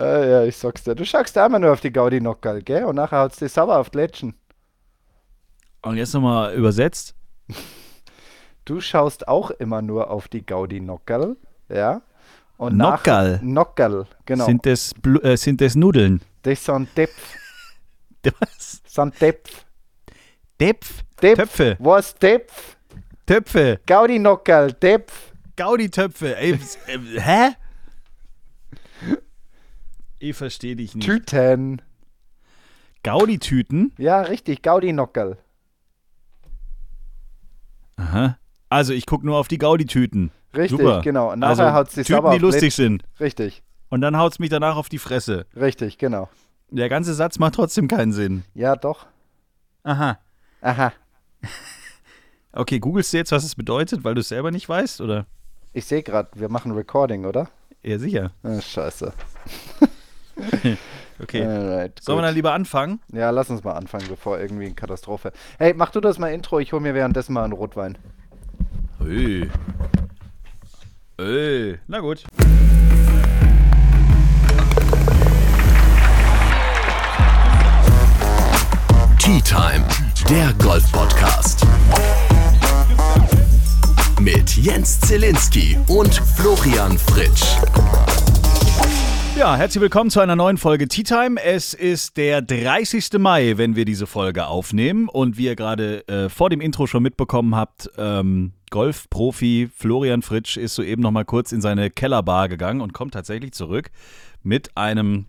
[0.00, 0.94] Äh, ja, ich sag's dir.
[0.94, 2.84] Du schaust da immer nur auf die Gaudi Nockerl, gell?
[2.84, 4.34] Und nachher haut's dich sauer auf die Lätschen.
[5.82, 7.14] Und jetzt nochmal übersetzt.
[8.66, 11.36] Du schaust auch immer nur auf die Gaudi Nockerl,
[11.68, 12.02] ja?
[12.56, 13.36] Und Nockerl?
[13.38, 14.44] Nach, Nockerl, genau.
[14.44, 14.92] Sind, das
[15.22, 16.20] äh, sind das Nudeln?
[16.42, 17.36] das sind Depf.
[18.38, 18.82] Was?
[18.86, 19.64] Sind Depf.
[20.60, 21.02] Depf?
[21.20, 21.36] Depf.
[21.38, 21.76] Töpfe.
[21.80, 22.76] Was Depf?
[23.26, 23.80] Töpfe.
[23.86, 25.32] Gaudi Nockerl, Depf.
[25.56, 26.36] Gaudi-Töpfe.
[26.36, 26.52] Ey,
[26.86, 27.50] äh, hä?
[30.20, 31.04] Ich verstehe dich nicht.
[31.06, 31.80] Tüten.
[33.02, 33.92] Gaudi-Tüten?
[33.96, 35.38] Ja, richtig, Gaudi Nockerl.
[37.96, 38.36] Aha.
[38.68, 40.30] Also ich gucke nur auf die Gaudi-Tüten.
[40.54, 41.00] Richtig, Super.
[41.00, 41.32] genau.
[41.32, 43.02] Und nachher also, haut's dich Tüten, die lustig sind.
[43.18, 45.46] Richtig, Und dann haut's mich danach auf die Fresse.
[45.56, 46.28] richtig, genau.
[46.68, 48.44] Der ganze Satz macht trotzdem keinen Sinn.
[48.54, 49.06] Ja, doch.
[49.82, 50.18] Aha.
[50.60, 50.92] Aha.
[52.52, 55.26] Okay, googelst du jetzt, was es bedeutet, weil du es selber nicht weißt, oder?
[55.72, 57.48] Ich sehe gerade, wir machen Recording, oder?
[57.84, 58.32] Ja, sicher.
[58.42, 59.12] Ah, scheiße.
[61.22, 61.44] Okay.
[61.44, 63.00] Alright, Sollen wir dann lieber anfangen?
[63.12, 65.32] Ja, lass uns mal anfangen, bevor irgendwie eine Katastrophe.
[65.58, 67.98] Hey, mach du das mal Intro, ich hole mir währenddessen mal einen Rotwein.
[69.06, 69.50] Ey.
[71.18, 71.78] Ey.
[71.88, 72.24] Na gut.
[79.18, 79.84] Tea Time,
[80.28, 81.66] der Golf-Podcast.
[84.20, 87.56] Mit Jens Zielinski und Florian Fritsch.
[89.40, 91.42] Ja, herzlich willkommen zu einer neuen Folge Tea Time.
[91.42, 93.18] Es ist der 30.
[93.18, 95.08] Mai, wenn wir diese Folge aufnehmen.
[95.08, 100.58] Und wie ihr gerade äh, vor dem Intro schon mitbekommen habt, ähm, Golfprofi Florian Fritsch
[100.58, 103.90] ist soeben noch mal kurz in seine Kellerbar gegangen und kommt tatsächlich zurück
[104.42, 105.24] mit einem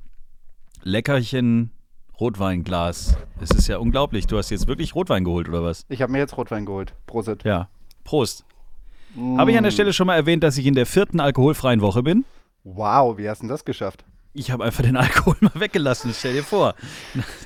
[0.84, 1.72] leckerchen
[2.20, 3.16] Rotweinglas.
[3.40, 4.28] Es ist ja unglaublich.
[4.28, 5.86] Du hast jetzt wirklich Rotwein geholt, oder was?
[5.88, 6.94] Ich habe mir jetzt Rotwein geholt.
[7.08, 7.46] Prosit.
[7.46, 7.70] Ja.
[8.04, 8.44] Prost.
[9.38, 12.04] Habe ich an der Stelle schon mal erwähnt, dass ich in der vierten alkoholfreien Woche
[12.04, 12.26] bin?
[12.64, 14.06] Wow, wie hast du das geschafft?
[14.34, 16.76] Ich habe einfach den Alkohol mal weggelassen, stell dir vor.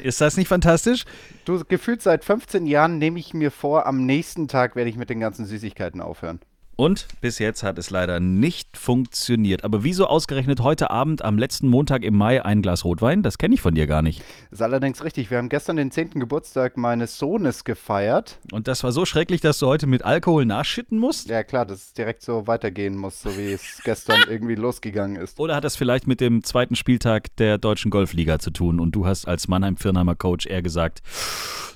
[0.03, 1.05] Ist das nicht fantastisch?
[1.45, 5.09] Du, gefühlt seit 15 Jahren nehme ich mir vor, am nächsten Tag werde ich mit
[5.09, 6.39] den ganzen Süßigkeiten aufhören.
[6.75, 9.63] Und bis jetzt hat es leider nicht funktioniert.
[9.63, 13.23] Aber wieso ausgerechnet heute Abend am letzten Montag im Mai ein Glas Rotwein?
[13.23, 14.21] Das kenne ich von dir gar nicht.
[14.51, 15.31] Ist allerdings richtig.
[15.31, 16.11] Wir haben gestern den 10.
[16.11, 18.39] Geburtstag meines Sohnes gefeiert.
[18.51, 21.29] Und das war so schrecklich, dass du heute mit Alkohol nachschütten musst?
[21.29, 25.39] Ja, klar, dass es direkt so weitergehen muss, so wie es gestern irgendwie losgegangen ist.
[25.39, 29.05] Oder hat das vielleicht mit dem zweiten Spieltag der Deutschen Golfliga zu tun und du
[29.05, 31.01] hast als Mannheim-Firnheimer Coach eher gesagt,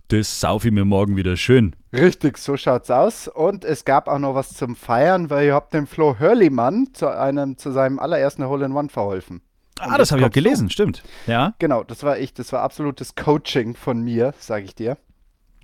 [0.09, 1.75] das sauf ich mir morgen wieder schön.
[1.91, 3.27] Richtig, so schaut's aus.
[3.27, 7.07] Und es gab auch noch was zum Feiern, weil ihr habt dem Flo Hörlimann zu
[7.07, 9.41] einem, zu seinem allerersten Hole-in-One verholfen.
[9.79, 11.03] Ah, das habe ich auch gelesen, stimmt.
[11.25, 12.33] Ja, Genau, das war ich.
[12.33, 14.97] Das war absolutes Coaching von mir, sage ich dir.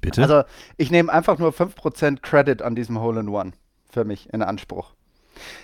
[0.01, 0.21] bitte.
[0.21, 0.43] Also,
[0.77, 3.51] ich nehme einfach nur 5% Credit an diesem Hole-in-One
[3.89, 4.93] für mich in Anspruch.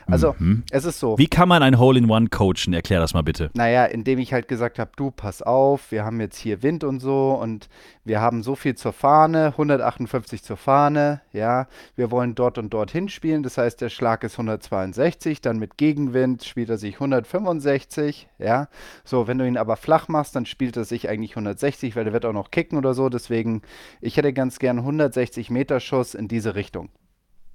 [0.08, 0.36] Also,
[0.72, 1.18] es ist so.
[1.18, 2.74] Wie kann man ein Hole-in-One coachen?
[2.74, 3.50] Erklär das mal bitte.
[3.54, 7.00] Naja, indem ich halt gesagt habe, du, pass auf, wir haben jetzt hier Wind und
[7.00, 7.70] so und
[8.04, 12.92] wir haben so viel zur Fahne, 158 zur Fahne, ja, wir wollen dort und dort
[12.92, 18.70] hinspielen, das heißt, der Schlag ist 162, dann mit Gegenwind spielt er sich 165, ja,
[19.04, 22.14] so, wenn du ihn aber flach machst, dann spielt er sich eigentlich 160, weil der
[22.14, 23.62] wird auch noch kicken oder so, deswegen,
[24.02, 26.90] ich hätte ganz gern 160 Meter Schuss in diese Richtung.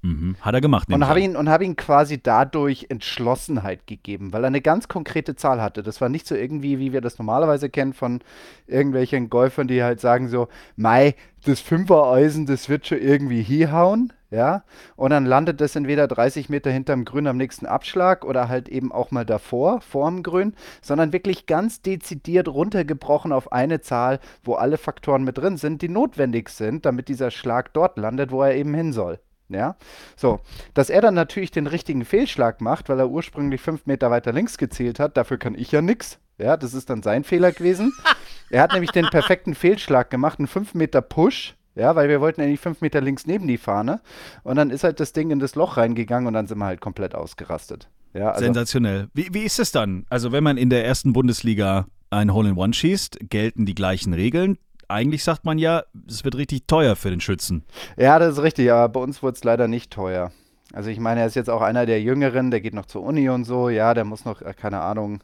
[0.03, 0.37] Mhm.
[0.41, 0.93] Hat er gemacht.
[0.93, 5.37] Und habe ihn, und hab ihn quasi dadurch Entschlossenheit gegeben, weil er eine ganz konkrete
[5.37, 5.83] Zahl hatte.
[5.83, 8.21] Das war nicht so irgendwie, wie wir das normalerweise kennen von
[8.67, 11.15] irgendwelchen Golfern, die halt sagen so, Mai,
[11.45, 14.65] das Fünfer-Eisen, das wird schon irgendwie hinhauen, ja.
[14.97, 18.93] Und dann landet das entweder 30 Meter hinterm Grün am nächsten Abschlag oder halt eben
[18.93, 24.79] auch mal davor, vorm Grün, sondern wirklich ganz dezidiert runtergebrochen auf eine Zahl, wo alle
[24.79, 28.75] Faktoren mit drin sind, die notwendig sind, damit dieser Schlag dort landet, wo er eben
[28.75, 29.21] hin soll.
[29.49, 29.77] Ja,
[30.17, 30.41] so,
[30.75, 34.59] dass er dann natürlich den richtigen Fehlschlag macht, weil er ursprünglich fünf Meter weiter links
[34.59, 36.19] gezielt hat, dafür kann ich ja nix.
[36.39, 37.93] Ja, das ist dann sein Fehler gewesen.
[38.51, 42.41] er hat nämlich den perfekten Fehlschlag gemacht, einen fünf Meter Push, ja, weil wir wollten
[42.41, 44.01] eigentlich fünf Meter links neben die Fahne
[44.43, 46.81] und dann ist halt das Ding in das Loch reingegangen und dann sind wir halt
[46.81, 47.89] komplett ausgerastet.
[48.15, 49.09] Ja, also, Sensationell.
[49.15, 50.07] Wie, wie ist es dann?
[50.09, 54.59] Also, wenn man in der ersten Bundesliga ein Hole-in-One schießt, gelten die gleichen Regeln.
[54.89, 57.65] Eigentlich sagt man ja, es wird richtig teuer für den Schützen.
[57.97, 60.31] ja, das ist richtig, aber bei uns wurde es leider nicht teuer.
[60.73, 63.29] Also ich meine, er ist jetzt auch einer der Jüngeren, der geht noch zur Uni
[63.29, 65.21] und so, ja, der muss noch, äh, keine Ahnung,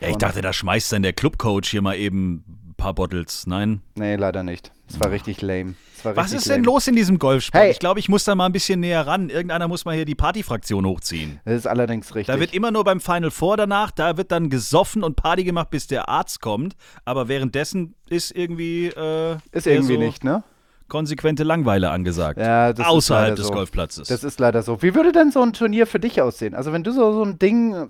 [0.00, 3.46] Ja, ich dachte, da schmeißt dann der Clubcoach hier mal eben ein paar Bottles.
[3.46, 3.82] Nein.
[3.96, 4.72] Nee, leider nicht.
[4.90, 5.74] Es war richtig lame.
[6.02, 6.66] War Was richtig ist denn lame.
[6.66, 7.62] los in diesem Golfsport?
[7.62, 7.70] Hey.
[7.70, 9.28] Ich glaube, ich muss da mal ein bisschen näher ran.
[9.28, 11.40] Irgendeiner muss mal hier die Partyfraktion hochziehen.
[11.44, 12.34] Das ist allerdings richtig.
[12.34, 15.70] Da wird immer nur beim Final Four danach, da wird dann gesoffen und Party gemacht,
[15.70, 16.74] bis der Arzt kommt.
[17.04, 18.86] Aber währenddessen ist irgendwie.
[18.88, 20.42] Äh, ist irgendwie so nicht, ne?
[20.90, 22.38] konsequente Langeweile angesagt.
[22.38, 23.52] Ja, das ist außerhalb des so.
[23.54, 24.08] Golfplatzes.
[24.08, 24.82] Das ist leider so.
[24.82, 26.54] Wie würde denn so ein Turnier für dich aussehen?
[26.54, 27.88] Also wenn du so, so ein Ding,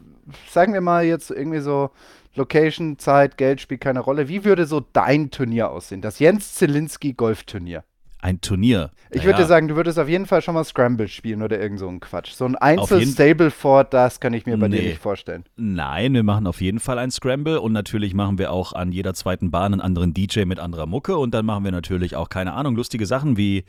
[0.48, 1.90] sagen wir mal jetzt irgendwie so
[2.34, 4.28] Location, Zeit, Geld spielt keine Rolle.
[4.28, 6.00] Wie würde so dein Turnier aussehen?
[6.00, 7.84] Das Jens Zielinski Golfturnier.
[8.22, 8.90] Ein Turnier.
[9.10, 11.88] Ich würde sagen, du würdest auf jeden Fall schon mal Scramble spielen oder irgend so
[11.88, 12.32] ein Quatsch.
[12.32, 14.88] So ein Einzel-Stableford, das kann ich mir bei dir Nee.
[14.90, 15.44] nicht vorstellen.
[15.56, 19.14] Nein, wir machen auf jeden Fall ein Scramble und natürlich machen wir auch an jeder
[19.14, 22.52] zweiten Bahn einen anderen DJ mit anderer Mucke und dann machen wir natürlich auch, keine
[22.52, 23.64] Ahnung, lustige Sachen wie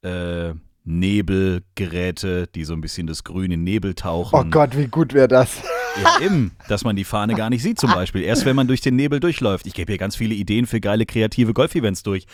[0.00, 0.54] äh,
[0.84, 4.38] Nebelgeräte, die so ein bisschen das grüne Nebel tauchen.
[4.38, 5.62] Oh Gott, wie gut wäre das?
[6.00, 8.22] Ja, eben, dass man die Fahne gar nicht sieht zum Beispiel.
[8.22, 9.66] Erst wenn man durch den Nebel durchläuft.
[9.66, 12.26] Ich gebe hier ganz viele Ideen für geile kreative Golf-Events durch.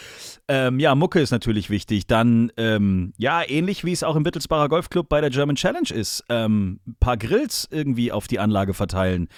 [0.47, 2.07] Ähm, ja, Mucke ist natürlich wichtig.
[2.07, 6.25] Dann, ähm, ja, ähnlich wie es auch im Wittelsbacher Golfclub bei der German Challenge ist.
[6.29, 9.29] Ähm, ein paar Grills irgendwie auf die Anlage verteilen.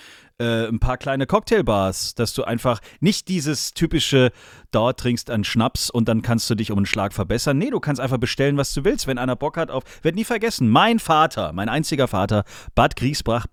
[0.40, 4.32] Äh, ein paar kleine Cocktailbars, dass du einfach nicht dieses typische,
[4.70, 7.58] dort trinkst einen Schnaps und dann kannst du dich um einen Schlag verbessern.
[7.58, 9.06] Nee, du kannst einfach bestellen, was du willst.
[9.06, 12.44] Wenn einer Bock hat auf, werd nie vergessen, mein Vater, mein einziger Vater,
[12.75, 13.49] Bad Griesbach,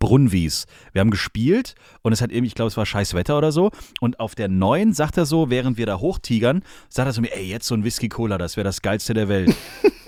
[0.57, 0.65] Brunnwies.
[0.93, 3.71] Wir haben gespielt und es hat irgendwie, ich glaube, es war scheiß Wetter oder so.
[3.99, 7.35] Und auf der neuen sagt er so, während wir da hochtigern, sagt er zu mir,
[7.35, 9.55] ey, jetzt so ein Whisky Cola, das wäre das geilste der Welt.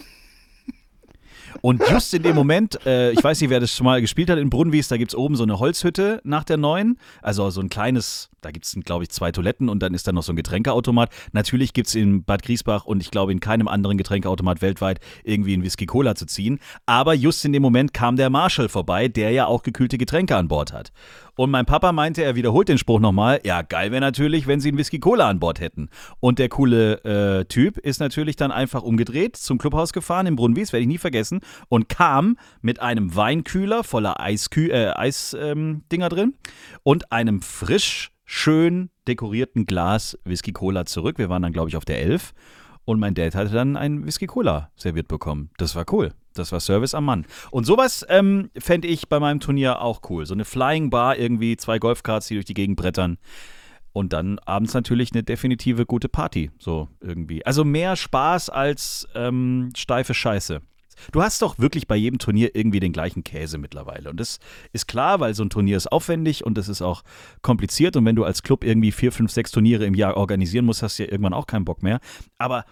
[1.61, 4.37] Und just in dem Moment, äh, ich weiß nicht, wer das schon mal gespielt hat
[4.37, 6.97] in Brunnwies, da gibt es oben so eine Holzhütte nach der neuen.
[7.21, 10.11] Also so ein kleines, da gibt es, glaube ich, zwei Toiletten und dann ist da
[10.11, 11.09] noch so ein Getränkeautomat.
[11.31, 15.55] Natürlich gibt es in Bad Griesbach und ich glaube in keinem anderen Getränkeautomat weltweit irgendwie
[15.55, 16.59] ein Whisky Cola zu ziehen.
[16.85, 20.47] Aber just in dem Moment kam der Marshall vorbei, der ja auch gekühlte Getränke an
[20.47, 20.91] Bord hat.
[21.39, 23.39] Und mein Papa meinte, er wiederholt den Spruch nochmal.
[23.45, 25.87] Ja, geil wäre natürlich, wenn sie einen Whisky Cola an Bord hätten.
[26.19, 30.73] Und der coole äh, Typ ist natürlich dann einfach umgedreht, zum Clubhaus gefahren in Brunnwies,
[30.73, 31.39] werde ich nie vergessen,
[31.69, 36.33] und kam mit einem Weinkühler voller Eiskü äh, Eisdinger ähm, drin
[36.83, 41.19] und einem frisch, schön dekorierten Glas Whisky Cola zurück.
[41.19, 42.33] Wir waren dann, glaube ich, auf der 11.
[42.83, 45.51] Und mein Dad hatte dann ein Whisky Cola serviert bekommen.
[45.57, 46.11] Das war cool.
[46.33, 47.25] Das war Service am Mann.
[47.51, 50.25] Und sowas ähm, fände ich bei meinem Turnier auch cool.
[50.25, 53.17] So eine Flying Bar, irgendwie zwei Golfkarts, die durch die Gegend brettern.
[53.91, 56.51] Und dann abends natürlich eine definitive gute Party.
[56.59, 57.45] So irgendwie.
[57.45, 60.61] Also mehr Spaß als ähm, steife Scheiße.
[61.11, 64.09] Du hast doch wirklich bei jedem Turnier irgendwie den gleichen Käse mittlerweile.
[64.09, 64.39] Und das
[64.73, 67.03] ist klar, weil so ein Turnier ist aufwendig und das ist auch
[67.41, 67.95] kompliziert.
[67.95, 70.99] Und wenn du als Club irgendwie vier, fünf, sechs Turniere im Jahr organisieren musst, hast
[70.99, 71.99] du ja irgendwann auch keinen Bock mehr.
[72.37, 72.65] Aber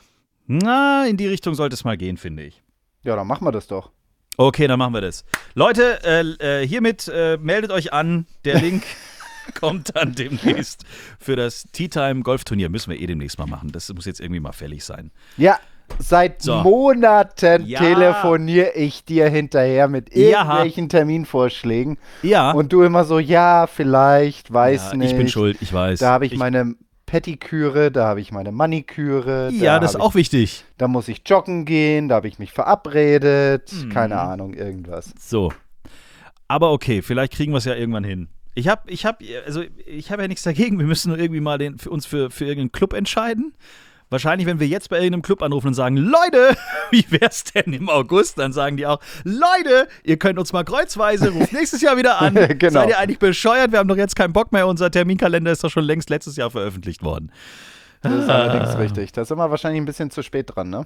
[0.45, 2.61] na, in die Richtung sollte es mal gehen, finde ich.
[3.07, 3.91] Ja, dann machen wir das doch.
[4.35, 5.23] Okay, dann machen wir das.
[5.55, 8.27] Leute, äh, äh, hiermit äh, meldet euch an.
[8.43, 8.83] Der Link
[9.59, 10.83] kommt dann demnächst
[11.17, 12.67] für das Tea Time Golfturnier.
[12.69, 13.71] Müssen wir eh demnächst mal machen.
[13.71, 15.11] Das muss jetzt irgendwie mal fällig sein.
[15.37, 15.57] Ja,
[15.99, 16.57] seit So.
[16.57, 17.79] Monaten Ja.
[17.79, 20.41] telefoniere ich dir hinterher mit Ja.
[20.41, 21.97] irgendwelchen Terminvorschlägen.
[22.23, 22.51] Ja.
[22.51, 25.11] Und du immer so, ja, vielleicht, weiß ja nicht.
[25.11, 25.99] ich bin schuld, ich weiß.
[25.99, 26.75] Da habe ich, meine
[27.07, 29.49] Pettiküre, da habe ich meine Maniküre.
[29.51, 30.43] Ja, da das ist hab auch wichtig.
[30.43, 33.73] Ich, da muss ich joggen gehen, da habe ich mich verabredet.
[33.73, 33.89] Mhm.
[33.89, 35.13] Keine Ahnung, irgendwas.
[35.17, 35.51] So.
[36.47, 38.27] Aber okay, vielleicht kriegen wir es ja irgendwann hin.
[38.53, 40.79] Ich habe ich hab, also ich habe ja nichts dagegen.
[40.79, 43.53] Wir müssen nur irgendwie mal den, für uns für, für irgendeinen Club entscheiden.
[44.09, 46.55] Wahrscheinlich, wenn wir jetzt bei irgendeinem Club anrufen und sagen, Leute,
[46.91, 48.37] wie wär's denn im August?
[48.37, 52.35] Dann sagen die auch, Leute, ihr könnt uns mal kreuzweise, ruft nächstes Jahr wieder an.
[52.57, 52.79] Genau.
[52.81, 53.71] Seid ihr eigentlich bescheuert?
[53.71, 54.67] Wir haben doch jetzt keinen Bock mehr.
[54.67, 57.31] Unser Terminkalender ist doch schon längst letztes Jahr veröffentlicht worden.
[58.01, 58.43] Das ist Ah.
[58.43, 59.11] allerdings richtig.
[59.11, 60.85] Da sind wir wahrscheinlich ein bisschen zu spät dran, ne?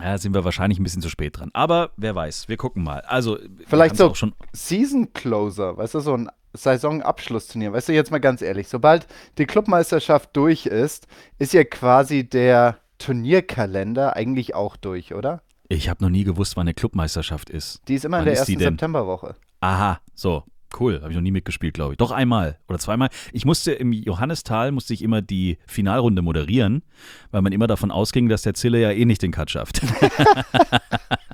[0.00, 1.50] Ja, sind wir wahrscheinlich ein bisschen zu spät dran.
[1.52, 3.00] Aber wer weiß, wir gucken mal.
[3.00, 4.32] Also, Vielleicht so schon.
[4.52, 7.72] Season Closer, weißt du, so ein Saisonabschlussturnier.
[7.72, 9.06] Weißt du, jetzt mal ganz ehrlich, sobald
[9.38, 11.06] die Clubmeisterschaft durch ist,
[11.38, 15.42] ist ja quasi der Turnierkalender eigentlich auch durch, oder?
[15.68, 17.80] Ich habe noch nie gewusst, wann eine Clubmeisterschaft ist.
[17.88, 18.58] Die ist immer Wann in der ersten?
[18.58, 19.34] Septemberwoche.
[19.60, 20.44] Aha, so.
[20.78, 21.98] Cool, habe ich noch nie mitgespielt, glaube ich.
[21.98, 23.10] Doch einmal oder zweimal.
[23.32, 26.82] Ich musste im Johannistal musste ich immer die Finalrunde moderieren,
[27.30, 29.82] weil man immer davon ausging, dass der Zille ja eh nicht den Cut schafft.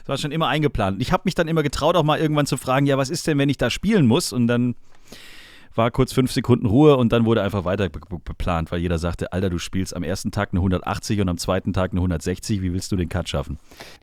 [0.00, 1.00] das war schon immer eingeplant.
[1.00, 3.38] Ich habe mich dann immer getraut, auch mal irgendwann zu fragen, ja, was ist denn,
[3.38, 4.32] wenn ich da spielen muss?
[4.32, 4.74] Und dann
[5.76, 9.50] war kurz fünf Sekunden Ruhe und dann wurde einfach weiter beplant, weil jeder sagte, Alter,
[9.50, 12.90] du spielst am ersten Tag eine 180 und am zweiten Tag eine 160, wie willst
[12.90, 13.56] du den Cut schaffen?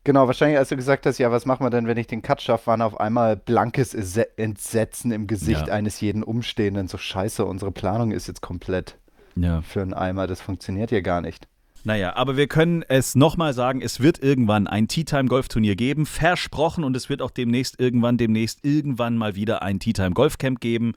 [0.06, 2.42] Genau, wahrscheinlich, als du gesagt hast, ja, was machen wir denn, wenn ich den Cut
[2.42, 5.74] schaffe, waren auf einmal blankes Entsetzen im Gesicht Ja.
[5.74, 6.88] eines jeden Umstehenden.
[6.88, 8.96] So scheiße, unsere Planung ist jetzt komplett
[9.36, 9.62] Ja.
[9.62, 10.26] für einen Eimer.
[10.26, 11.48] Das funktioniert hier gar nicht.
[11.84, 16.06] Naja, aber wir können es nochmal sagen, es wird irgendwann ein Tea Time Golfturnier geben,
[16.06, 20.60] versprochen und es wird auch demnächst irgendwann, demnächst irgendwann mal wieder ein Tea Time Golfcamp
[20.60, 20.94] geben.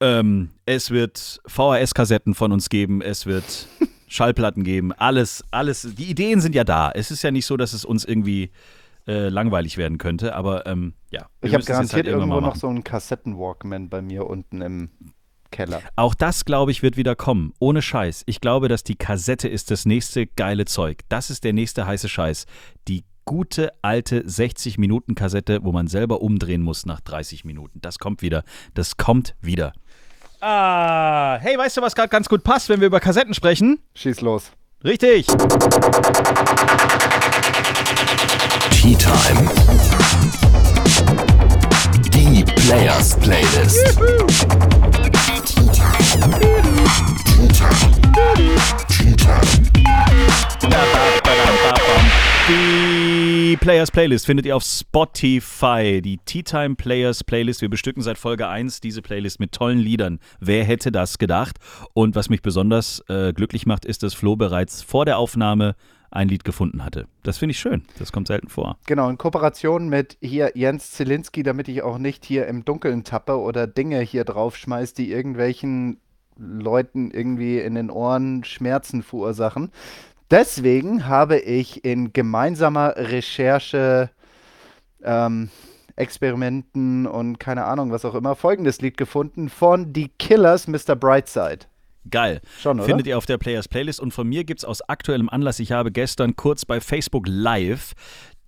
[0.00, 3.68] Ähm, es wird VHS-Kassetten von uns geben, es wird
[4.08, 5.88] Schallplatten geben, alles, alles.
[5.96, 6.90] Die Ideen sind ja da.
[6.90, 8.50] Es ist ja nicht so, dass es uns irgendwie
[9.06, 11.26] äh, langweilig werden könnte, aber ähm, ja.
[11.40, 14.90] wir Ich habe jetzt garantiert halt irgendwo noch so einen Kassetten-Walkman bei mir unten im
[15.54, 15.80] Keller.
[15.96, 17.52] Auch das, glaube ich, wird wieder kommen.
[17.60, 18.24] Ohne Scheiß.
[18.26, 21.00] Ich glaube, dass die Kassette ist das nächste geile Zeug.
[21.08, 22.46] Das ist der nächste heiße Scheiß.
[22.88, 27.80] Die gute alte 60-Minuten-Kassette, wo man selber umdrehen muss nach 30 Minuten.
[27.80, 28.42] Das kommt wieder.
[28.74, 29.72] Das kommt wieder.
[30.40, 33.78] Ah, hey, weißt du, was gerade ganz gut passt, wenn wir über Kassetten sprechen?
[33.94, 34.50] Schieß los.
[34.84, 35.26] Richtig.
[38.70, 39.50] Tea Time.
[42.12, 43.98] Die Players Playlist.
[52.48, 56.02] Die Players Playlist findet ihr auf Spotify.
[56.02, 57.60] Die Tea Time Players Playlist.
[57.60, 60.20] Wir bestücken seit Folge 1 diese Playlist mit tollen Liedern.
[60.40, 61.58] Wer hätte das gedacht?
[61.92, 65.74] Und was mich besonders äh, glücklich macht, ist, dass Flo bereits vor der Aufnahme
[66.10, 67.06] ein Lied gefunden hatte.
[67.22, 67.82] Das finde ich schön.
[67.98, 68.78] Das kommt selten vor.
[68.86, 73.38] Genau, in Kooperation mit hier Jens Zielinski, damit ich auch nicht hier im Dunkeln tappe
[73.38, 75.98] oder Dinge hier drauf schmeiß, die irgendwelchen
[76.36, 79.70] Leuten irgendwie in den Ohren Schmerzen verursachen.
[80.30, 84.10] Deswegen habe ich in gemeinsamer Recherche,
[85.02, 85.50] ähm,
[85.96, 90.96] Experimenten und keine Ahnung, was auch immer, folgendes Lied gefunden von The Killers, Mr.
[90.96, 91.66] Brightside.
[92.10, 92.40] Geil.
[92.60, 92.86] Schon, oder?
[92.86, 94.00] Findet ihr auf der Players Playlist.
[94.00, 97.92] Und von mir gibt es aus aktuellem Anlass, ich habe gestern kurz bei Facebook Live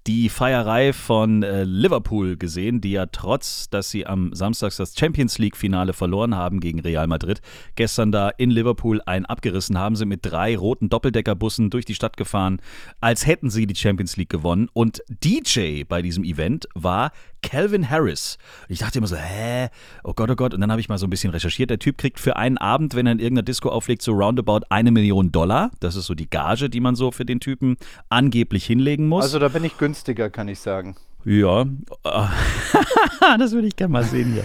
[0.07, 5.39] die Feierei von äh, Liverpool gesehen, die ja trotz, dass sie am Samstag das Champions
[5.39, 7.41] League-Finale verloren haben gegen Real Madrid,
[7.75, 12.17] gestern da in Liverpool einen abgerissen haben, sind mit drei roten Doppeldeckerbussen durch die Stadt
[12.17, 12.61] gefahren,
[13.01, 14.69] als hätten sie die Champions League gewonnen.
[14.73, 17.11] Und DJ bei diesem Event war
[17.47, 18.39] Calvin Harris.
[18.69, 19.69] Ich dachte immer so, hä?
[20.03, 20.53] Oh Gott, oh Gott.
[20.53, 21.71] Und dann habe ich mal so ein bisschen recherchiert.
[21.71, 24.91] Der Typ kriegt für einen Abend, wenn er in irgendeiner Disco auflegt, so roundabout eine
[24.91, 25.71] Million Dollar.
[25.79, 27.77] Das ist so die Gage, die man so für den Typen
[28.09, 29.23] angeblich hinlegen muss.
[29.23, 30.97] Also da bin ich günstiger, kann ich sagen.
[31.29, 31.65] Ja,
[33.39, 34.45] das würde ich gerne mal sehen hier.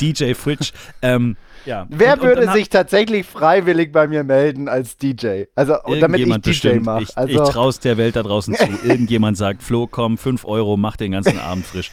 [0.00, 0.70] DJ Fridge.
[1.02, 1.36] Ähm,
[1.66, 1.86] ja.
[1.90, 5.44] Wer Und- und würde dann sich tatsächlich freiwillig bei mir melden als DJ?
[5.54, 6.86] Also, und damit ich DJ bestimmt.
[6.86, 7.02] mache.
[7.02, 8.64] Ich, Also, ich traue es der Welt da draußen zu.
[8.84, 11.90] Irgendjemand sagt, Flo, komm, 5 Euro, mach den ganzen Abend frisch.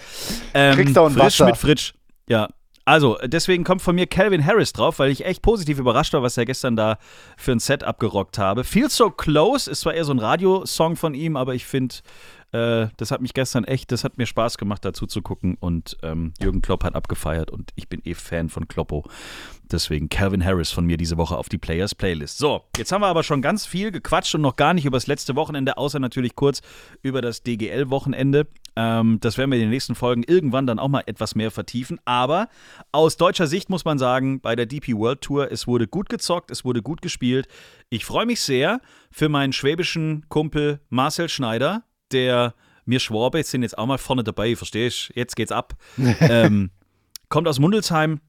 [0.54, 1.46] Ähm, Kriegst du auch ein frisch Wasser.
[1.46, 1.94] mit Fritsch.
[2.30, 2.48] Ja.
[2.86, 6.38] Also, deswegen kommt von mir Calvin Harris drauf, weil ich echt positiv überrascht war, was
[6.38, 6.98] er gestern da
[7.38, 8.64] für ein Set abgerockt habe.
[8.64, 11.94] Feel So Close ist zwar eher so ein Radiosong von ihm, aber ich finde,
[12.52, 15.58] äh, das hat mich gestern echt, das hat mir Spaß gemacht, dazu zu gucken.
[15.60, 19.06] Und ähm, Jürgen Klopp hat abgefeiert und ich bin eh Fan von Kloppo.
[19.72, 22.40] Deswegen Calvin Harris von mir diese Woche auf die Players Playlist.
[22.40, 25.06] So, jetzt haben wir aber schon ganz viel gequatscht und noch gar nicht über das
[25.06, 26.62] letzte Wochenende, außer natürlich kurz
[27.04, 28.48] über das DGL-Wochenende.
[28.76, 32.00] Ähm, das werden wir in den nächsten Folgen irgendwann dann auch mal etwas mehr vertiefen.
[32.06, 32.50] Aber
[32.92, 36.50] aus deutscher Sicht muss man sagen, bei der DP World Tour, es wurde gut gezockt,
[36.50, 37.48] es wurde gut gespielt.
[37.90, 42.54] Ich freue mich sehr für meinen schwäbischen Kumpel Marcel Schneider, der
[42.86, 45.76] mir Schwabe sind jetzt auch mal vorne dabei, verstehst Jetzt geht's ab.
[46.20, 46.72] ähm,
[47.30, 48.20] kommt aus Mundelsheim,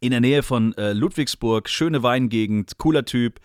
[0.00, 3.40] in der Nähe von äh, Ludwigsburg, schöne Weingegend, cooler Typ.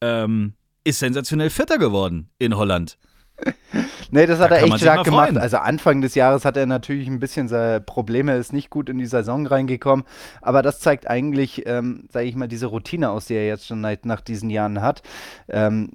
[0.00, 0.54] Ähm,
[0.84, 2.98] ist sensationell Vierter geworden in Holland.
[4.10, 5.36] nee, das hat Da er echt stark gemacht.
[5.36, 8.98] Also, Anfang des Jahres hat er natürlich ein bisschen seine Probleme, ist nicht gut in
[8.98, 10.06] die Saison reingekommen.
[10.40, 13.80] Aber das zeigt eigentlich, ähm, sage ich mal, diese Routine aus, die er jetzt schon
[13.80, 15.02] nach, nach diesen Jahren hat.
[15.48, 15.90] Ähm,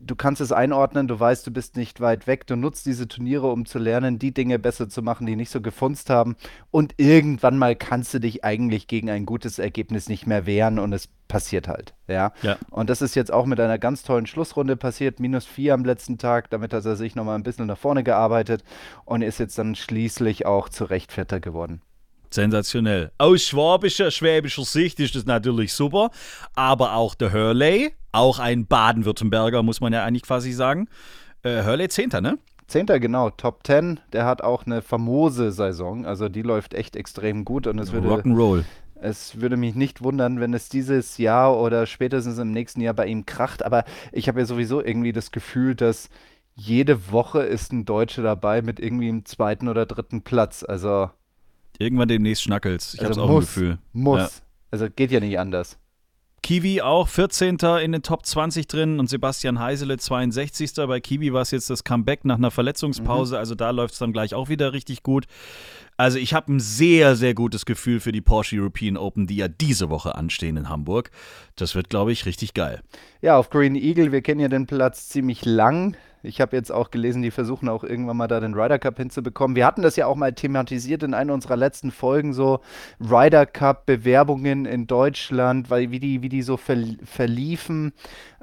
[0.00, 3.50] du kannst es einordnen, du weißt, du bist nicht weit weg, du nutzt diese Turniere,
[3.50, 6.36] um zu lernen, die Dinge besser zu machen, die nicht so gefunzt haben.
[6.70, 10.92] Und irgendwann mal kannst du dich eigentlich gegen ein gutes Ergebnis nicht mehr wehren und
[10.92, 11.94] es passiert halt.
[12.08, 12.32] Ja.
[12.42, 12.58] Ja.
[12.70, 16.18] Und das ist jetzt auch mit einer ganz tollen Schlussrunde passiert, minus vier am letzten
[16.18, 18.64] Tag, damit hat er sich nochmal ein bisschen nach vorne gearbeitet
[19.04, 21.82] und ist jetzt dann schließlich auch zu Recht Vierter geworden.
[22.30, 23.10] Sensationell.
[23.18, 26.10] Aus schwäbischer, schwäbischer Sicht ist das natürlich super,
[26.54, 30.88] aber auch der Hurley, auch ein Baden-Württemberger, muss man ja eigentlich quasi sagen.
[31.42, 32.38] Äh, Hurley Zehnter, ne?
[32.70, 37.44] Zehnter, genau, Top 10, der hat auch eine famose Saison, also die läuft echt extrem
[37.44, 38.62] gut und es würde, Rock'n'Roll.
[38.94, 43.06] es würde mich nicht wundern, wenn es dieses Jahr oder spätestens im nächsten Jahr bei
[43.06, 46.10] ihm kracht, aber ich habe ja sowieso irgendwie das Gefühl, dass
[46.54, 51.10] jede Woche ist ein Deutscher dabei mit irgendwie im zweiten oder dritten Platz, also
[51.80, 52.94] Irgendwann demnächst Schnackels.
[52.94, 53.78] Ich Also hab's auch muss, Gefühl.
[53.92, 54.18] Muss.
[54.18, 54.28] Ja.
[54.70, 55.78] Also geht ja nicht anders.
[56.42, 57.58] Kiwi auch 14.
[57.82, 60.72] in den Top 20 drin und Sebastian Heisele 62.
[60.74, 64.12] Bei Kiwi war es jetzt das Comeback nach einer Verletzungspause, also da läuft es dann
[64.12, 65.26] gleich auch wieder richtig gut.
[65.96, 69.48] Also ich habe ein sehr, sehr gutes Gefühl für die Porsche European Open, die ja
[69.48, 71.10] diese Woche anstehen in Hamburg.
[71.56, 72.80] Das wird, glaube ich, richtig geil.
[73.20, 75.96] Ja, auf Green Eagle, wir kennen ja den Platz ziemlich lang.
[76.22, 79.56] Ich habe jetzt auch gelesen, die versuchen auch irgendwann mal da den Ryder Cup hinzubekommen.
[79.56, 82.60] Wir hatten das ja auch mal thematisiert in einer unserer letzten Folgen, so
[83.00, 87.92] Ryder Cup Bewerbungen in Deutschland, weil wie die, wie die so verliefen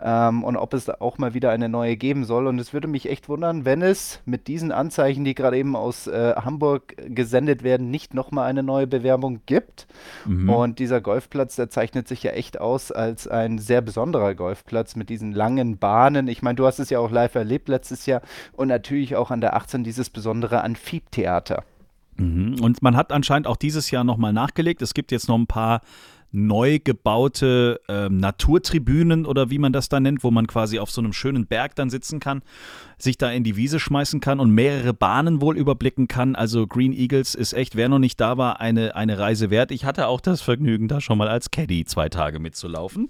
[0.02, 2.48] ähm, und ob es auch mal wieder eine neue geben soll.
[2.48, 6.08] Und es würde mich echt wundern, wenn es mit diesen Anzeichen, die gerade eben aus
[6.08, 9.88] äh, Hamburg gesendet werden, nicht nochmal eine neue Bewerbung gibt.
[10.26, 10.50] Mhm.
[10.50, 15.10] Und dieser Golfplatz, der zeichnet sich ja echt aus als ein sehr besonderer Golfplatz mit
[15.10, 16.28] diesen langen Bahnen.
[16.28, 18.22] Ich meine, du hast es ja auch live erlebt letztes Jahr
[18.54, 21.64] und natürlich auch an der 18 dieses besondere Amphitheater.
[22.18, 22.60] Mhm.
[22.62, 24.82] Und man hat anscheinend auch dieses Jahr nochmal nachgelegt.
[24.82, 25.82] Es gibt jetzt noch ein paar
[26.32, 31.02] neu gebaute äh, Naturtribünen oder wie man das da nennt, wo man quasi auf so
[31.02, 32.42] einem schönen Berg dann sitzen kann,
[32.98, 36.36] sich da in die Wiese schmeißen kann und mehrere Bahnen wohl überblicken kann.
[36.36, 39.72] Also Green Eagles ist echt, wer noch nicht da war, eine, eine Reise wert.
[39.72, 43.10] Ich hatte auch das Vergnügen, da schon mal als Caddy zwei Tage mitzulaufen.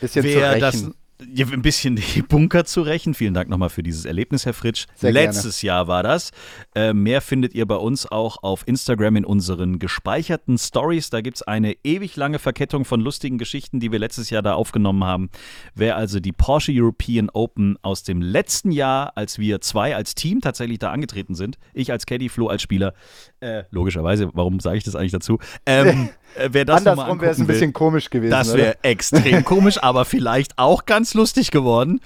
[0.00, 0.90] Bisschen wer das
[1.20, 3.14] ein bisschen die Bunker zu rächen.
[3.14, 4.86] Vielen Dank nochmal für dieses Erlebnis, Herr Fritsch.
[4.94, 5.78] Sehr Letztes gerne.
[5.78, 6.30] Jahr war das.
[6.74, 11.10] Äh, mehr findet ihr bei uns auch auf Instagram in unseren gespeicherten Stories.
[11.10, 14.54] Da gibt es eine ewig lange Verkettung von lustigen Geschichten, die wir letztes Jahr da
[14.54, 15.30] aufgenommen haben.
[15.74, 20.40] Wer also die Porsche European Open aus dem letzten Jahr, als wir zwei als Team
[20.40, 22.94] tatsächlich da angetreten sind, ich als Caddy, Flo als Spieler,
[23.40, 25.38] äh, logischerweise, warum sage ich das eigentlich dazu?
[25.66, 28.30] Ähm, äh, wer das Andersrum wäre es ein bisschen komisch gewesen.
[28.30, 32.00] Das wäre extrem komisch, aber vielleicht auch ganz lustig geworden.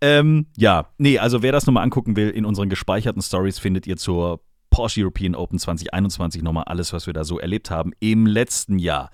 [0.00, 3.96] Ähm, ja, nee, also wer das nochmal angucken will, in unseren gespeicherten Stories findet ihr
[3.96, 4.40] zur
[4.70, 9.10] Porsche European Open 2021 nochmal alles, was wir da so erlebt haben im letzten Jahr.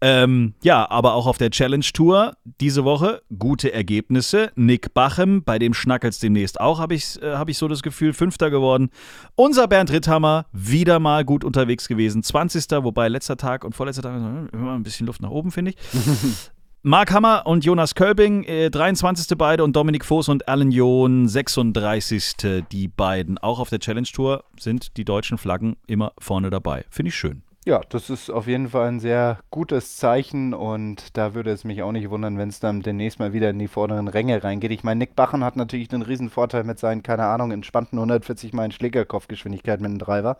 [0.00, 4.52] Ähm, ja, aber auch auf der Challenge Tour diese Woche gute Ergebnisse.
[4.54, 8.12] Nick Bachem, bei dem schnackelt demnächst auch, habe ich, äh, hab ich so das Gefühl,
[8.12, 8.90] Fünfter geworden.
[9.34, 12.22] Unser Bernd Ritthammer, wieder mal gut unterwegs gewesen.
[12.22, 12.84] 20.
[12.84, 15.76] Wobei letzter Tag und vorletzter Tag immer ein bisschen Luft nach oben, finde ich.
[16.82, 19.36] Mark Hammer und Jonas Kölbing, äh, 23.
[19.36, 22.36] beide und Dominik Voß und Alan John, 36.
[22.70, 23.36] Die beiden.
[23.38, 26.84] Auch auf der Challenge Tour sind die deutschen Flaggen immer vorne dabei.
[26.88, 27.42] Finde ich schön.
[27.68, 31.82] Ja, das ist auf jeden Fall ein sehr gutes Zeichen und da würde es mich
[31.82, 34.70] auch nicht wundern, wenn es dann demnächst mal wieder in die vorderen Ränge reingeht.
[34.70, 38.54] Ich meine, Nick Bachen hat natürlich einen riesen Vorteil mit seinen, keine Ahnung, entspannten 140
[38.54, 40.38] Meilen Schlägerkopfgeschwindigkeit mit einem Driver.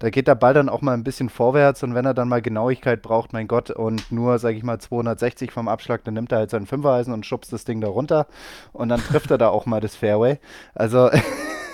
[0.00, 2.42] Da geht der Ball dann auch mal ein bisschen vorwärts und wenn er dann mal
[2.42, 6.40] Genauigkeit braucht, mein Gott, und nur, sage ich mal, 260 vom Abschlag, dann nimmt er
[6.40, 8.26] halt sein Fünfereisen und schubst das Ding da runter
[8.74, 10.40] und dann trifft er da auch mal das Fairway.
[10.74, 11.08] Also,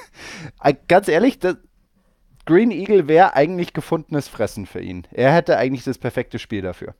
[0.86, 1.56] ganz ehrlich, das
[2.44, 5.06] Green Eagle wäre eigentlich gefundenes Fressen für ihn.
[5.12, 6.94] Er hätte eigentlich das perfekte Spiel dafür.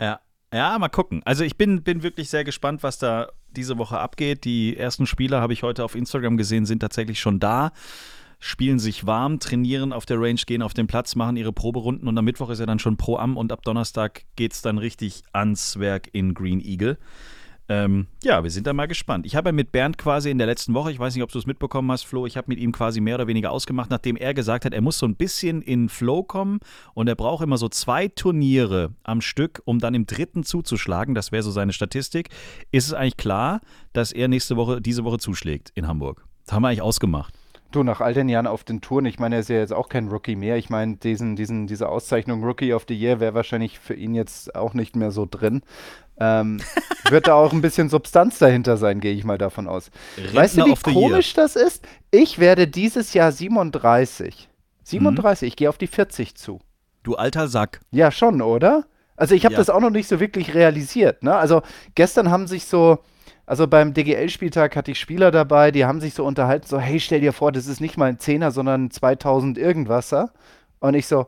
[0.00, 0.20] Ja.
[0.52, 1.22] Ja, mal gucken.
[1.24, 4.44] Also ich bin, bin wirklich sehr gespannt, was da diese Woche abgeht.
[4.44, 7.72] Die ersten Spieler habe ich heute auf Instagram gesehen, sind tatsächlich schon da,
[8.38, 12.16] spielen sich warm, trainieren auf der Range, gehen auf den Platz, machen ihre Proberunden und
[12.16, 15.24] am Mittwoch ist er dann schon Pro Am und ab Donnerstag geht es dann richtig
[15.32, 16.96] ans Werk in Green Eagle.
[17.68, 19.26] Ähm, ja, wir sind da mal gespannt.
[19.26, 21.38] Ich habe ja mit Bernd quasi in der letzten Woche, ich weiß nicht, ob du
[21.38, 24.34] es mitbekommen hast, Flo, ich habe mit ihm quasi mehr oder weniger ausgemacht, nachdem er
[24.34, 26.60] gesagt hat, er muss so ein bisschen in Flow kommen
[26.94, 31.14] und er braucht immer so zwei Turniere am Stück, um dann im dritten zuzuschlagen.
[31.14, 32.28] Das wäre so seine Statistik.
[32.70, 33.60] Ist es eigentlich klar,
[33.92, 36.24] dass er nächste Woche, diese Woche zuschlägt in Hamburg?
[36.44, 37.34] Das haben wir eigentlich ausgemacht.
[37.72, 39.88] Du, nach all den Jahren auf den Touren, ich meine, er ist ja jetzt auch
[39.88, 40.56] kein Rookie mehr.
[40.56, 44.54] Ich meine, diesen, diesen, diese Auszeichnung Rookie of the Year wäre wahrscheinlich für ihn jetzt
[44.54, 45.62] auch nicht mehr so drin.
[46.18, 46.60] Ähm,
[47.10, 49.90] wird da auch ein bisschen Substanz dahinter sein, gehe ich mal davon aus.
[50.16, 51.86] Rentner weißt du, wie komisch das ist?
[52.10, 54.48] Ich werde dieses Jahr 37.
[54.84, 55.48] 37, mhm.
[55.48, 56.60] ich gehe auf die 40 zu.
[57.02, 57.80] Du alter Sack.
[57.90, 58.86] Ja, schon, oder?
[59.16, 59.58] Also ich habe ja.
[59.58, 61.22] das auch noch nicht so wirklich realisiert.
[61.22, 61.34] Ne?
[61.34, 61.62] Also
[61.94, 62.98] gestern haben sich so,
[63.46, 67.20] also beim DGL-Spieltag hatte ich Spieler dabei, die haben sich so unterhalten, so, hey, stell
[67.20, 70.32] dir vor, das ist nicht mal ein Zehner, sondern ein 2000 irgendwaser.
[70.80, 71.26] Und ich so,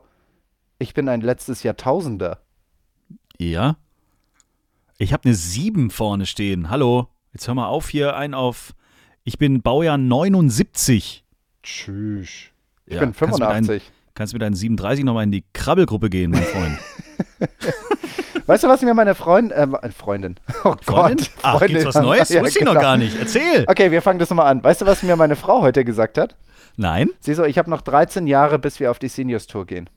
[0.77, 2.39] ich bin ein letztes Jahrtausender.
[3.37, 3.77] Ja.
[5.01, 6.69] Ich habe eine 7 vorne stehen.
[6.69, 8.73] Hallo, jetzt hör mal auf hier ein auf.
[9.23, 11.23] Ich bin Baujahr 79.
[11.63, 12.29] Tschüss.
[12.85, 13.81] Ich ja, bin 85.
[14.13, 16.77] Kannst mit deinen 37 nochmal in die Krabbelgruppe gehen, mein Freund.
[18.45, 20.35] weißt du, was mir meine Freund, äh, Freundin,
[20.65, 21.17] oh Freundin?
[21.17, 22.29] Gott, Ach, Freundin, gibt's was Neues?
[22.29, 22.73] Ja, Wusste ich genau.
[22.73, 23.17] noch gar nicht.
[23.17, 23.63] Erzähl.
[23.67, 24.61] Okay, wir fangen das nochmal an.
[24.61, 26.35] Weißt du, was mir meine Frau heute gesagt hat?
[26.75, 27.09] Nein.
[27.21, 29.89] Sie so, ich habe noch 13 Jahre, bis wir auf die Seniors Tour gehen.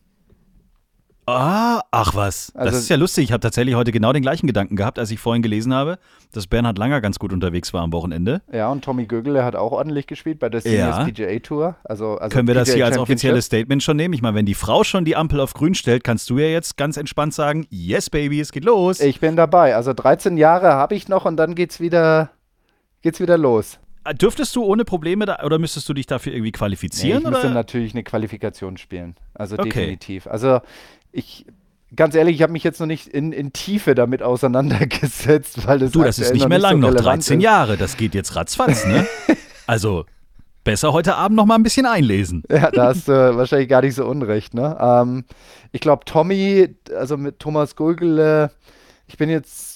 [1.27, 2.53] Ah, ach was.
[2.55, 3.25] Also, das ist ja lustig.
[3.25, 5.99] Ich habe tatsächlich heute genau den gleichen Gedanken gehabt, als ich vorhin gelesen habe,
[6.33, 8.43] dass Bernhard Langer ganz gut unterwegs war am Wochenende.
[8.53, 11.05] Ja, und Tommy Gögel hat auch ordentlich gespielt bei der Seniors ja.
[11.05, 11.77] PGA Tour.
[11.85, 14.15] Also, also Können wir das hier als offizielles Statement schon nehmen?
[14.15, 16.77] Ich meine, wenn die Frau schon die Ampel auf grün stellt, kannst du ja jetzt
[16.77, 18.99] ganz entspannt sagen, yes, Baby, es geht los.
[19.01, 19.77] Ich bin dabei.
[19.77, 22.31] Also 13 Jahre habe ich noch und dann geht's wieder,
[23.03, 23.79] geht's wieder los.
[24.05, 27.23] Äh, dürftest du ohne Probleme da, oder müsstest du dich dafür irgendwie qualifizieren?
[27.23, 29.15] Nee, ich müsste natürlich eine Qualifikation spielen.
[29.35, 29.69] Also okay.
[29.69, 30.27] definitiv.
[30.27, 30.61] Also
[31.13, 31.47] ich
[31.95, 35.93] ganz ehrlich, ich habe mich jetzt noch nicht in, in Tiefe damit auseinandergesetzt, weil das
[35.93, 37.45] Du, das ist nicht mehr lang, so noch 13 ist.
[37.45, 39.07] Jahre, das geht jetzt ratzfatz, ne?
[39.67, 40.05] also
[40.65, 42.45] Besser heute Abend noch mal ein bisschen einlesen.
[42.49, 44.77] Ja, da hast du wahrscheinlich gar nicht so unrecht, ne?
[44.81, 45.25] Ähm,
[45.73, 48.53] ich glaube, Tommy, also mit Thomas Gulgele,
[49.09, 49.73] ich bin jetzt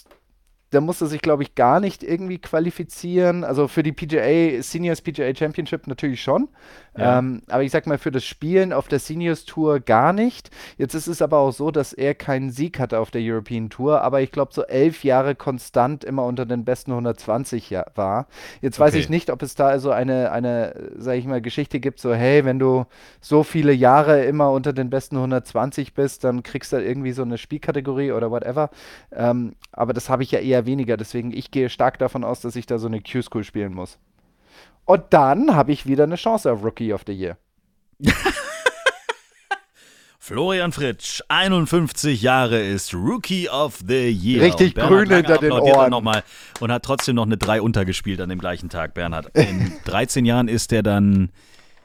[0.72, 3.44] der musste sich, glaube ich, gar nicht irgendwie qualifizieren.
[3.44, 6.48] Also für die PGA, Seniors PGA Championship natürlich schon.
[6.96, 7.18] Ja.
[7.18, 10.50] Ähm, aber ich sag mal, für das Spielen auf der Seniors Tour gar nicht.
[10.78, 14.02] Jetzt ist es aber auch so, dass er keinen Sieg hatte auf der European Tour,
[14.02, 18.26] aber ich glaube, so elf Jahre konstant immer unter den besten 120 ja, war.
[18.60, 22.00] Jetzt weiß ich nicht, ob es da also eine, eine, sag ich mal, Geschichte gibt,
[22.00, 22.86] so, hey, wenn du
[23.20, 27.38] so viele Jahre immer unter den besten 120 bist, dann kriegst du irgendwie so eine
[27.38, 28.70] Spielkategorie oder whatever.
[29.12, 30.96] Ähm, aber das habe ich ja eher weniger.
[30.96, 33.98] Deswegen, ich gehe stark davon aus, dass ich da so eine Q-School spielen muss.
[34.86, 37.36] Und dann habe ich wieder eine Chance auf Rookie of the Year.
[40.18, 44.42] Florian Fritsch, 51 Jahre, ist Rookie of the Year.
[44.42, 45.90] Richtig grün hinter den Ohren.
[45.90, 46.24] Noch mal
[46.58, 49.26] und hat trotzdem noch eine 3 untergespielt an dem gleichen Tag, Bernhard.
[49.36, 51.30] In 13 Jahren ist er dann.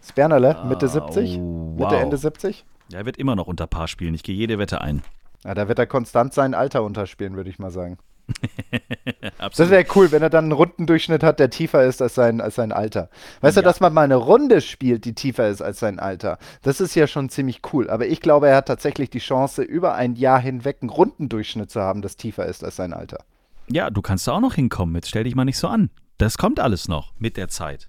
[0.02, 1.38] Ist Bernerle, Mitte 70?
[1.38, 1.92] Oh, wow.
[1.92, 2.66] Mitte, Ende 70?
[2.92, 4.16] Er wird immer noch unter Paar spielen.
[4.16, 5.04] Ich gehe jede Wette ein.
[5.44, 7.98] Ja, da wird er konstant sein Alter unterspielen, würde ich mal sagen.
[9.38, 12.56] das wäre cool, wenn er dann einen Rundendurchschnitt hat, der tiefer ist als sein, als
[12.56, 13.10] sein Alter.
[13.42, 13.62] Weißt ja.
[13.62, 16.38] du, dass man mal eine Runde spielt, die tiefer ist als sein Alter?
[16.62, 17.90] Das ist ja schon ziemlich cool.
[17.90, 21.82] Aber ich glaube, er hat tatsächlich die Chance, über ein Jahr hinweg einen Rundendurchschnitt zu
[21.82, 23.24] haben, das tiefer ist als sein Alter.
[23.68, 24.96] Ja, du kannst da auch noch hinkommen.
[24.96, 25.90] Jetzt stell dich mal nicht so an.
[26.18, 27.88] Das kommt alles noch mit der Zeit.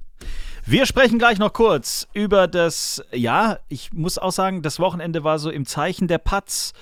[0.64, 5.40] Wir sprechen gleich noch kurz über das, ja, ich muss auch sagen, das Wochenende war
[5.40, 6.72] so im Zeichen der Patz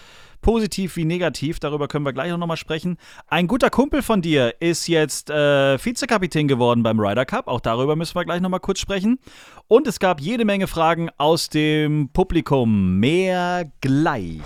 [0.41, 1.61] positiv wie negativ.
[1.61, 2.97] Darüber können wir gleich noch mal sprechen.
[3.29, 7.49] Ein guter Kumpel von dir ist jetzt äh, Vizekapitän geworden beim Ryder Cup.
[7.49, 9.19] Auch darüber müssen wir gleich noch mal kurz sprechen.
[9.69, 12.99] Und es gab jede Menge Fragen aus dem Publikum.
[12.99, 14.41] Mehr gleich.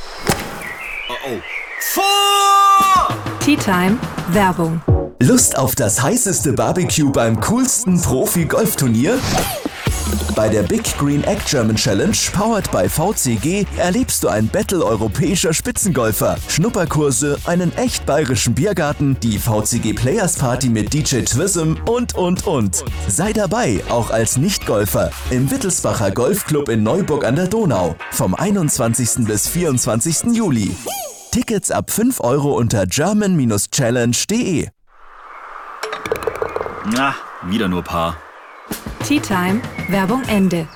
[1.08, 1.40] Oh oh.
[1.80, 3.16] Vor!
[3.40, 4.80] Tea Time Werbung.
[5.20, 9.18] Lust auf das heißeste Barbecue beim coolsten Profi-Golfturnier?
[10.34, 15.54] Bei der Big Green Egg German Challenge, powered by VCG, erlebst du ein Battle europäischer
[15.54, 22.46] Spitzengolfer, Schnupperkurse, einen echt bayerischen Biergarten, die VCG Players Party mit DJ Twism und, und,
[22.46, 22.84] und.
[23.08, 29.26] Sei dabei, auch als Nichtgolfer, im Wittelsbacher Golfclub in Neuburg an der Donau, vom 21.
[29.26, 30.34] bis 24.
[30.34, 30.76] Juli.
[31.30, 34.68] Tickets ab 5 Euro unter german-challenge.de.
[36.92, 37.14] Na,
[37.48, 38.16] wieder nur Paar.
[39.04, 40.66] Tea Time, Werbung Ende.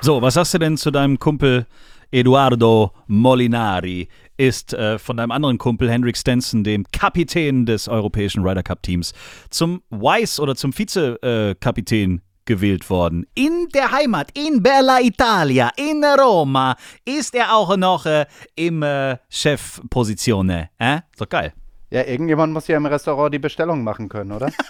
[0.00, 1.66] So, was sagst du denn zu deinem Kumpel
[2.10, 4.08] Eduardo Molinari?
[4.36, 9.12] Ist äh, von deinem anderen Kumpel Henrik Stenson, dem Kapitän des europäischen Ryder Cup Teams,
[9.50, 13.24] zum Vice oder zum Vizekapitän gewählt worden.
[13.36, 19.18] In der Heimat, in Bella Italia, in Roma, ist er auch noch äh, im äh,
[19.28, 20.50] Chefposition.
[20.50, 20.68] Äh?
[21.16, 21.52] Doch geil.
[21.90, 24.50] Ja, irgendjemand muss ja im Restaurant die Bestellung machen können, oder?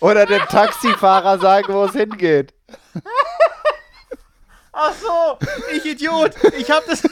[0.00, 2.52] Oder dem Taxifahrer sagen, wo es hingeht.
[4.72, 5.38] Ach so,
[5.74, 6.32] ich Idiot.
[6.58, 7.02] Ich hab das.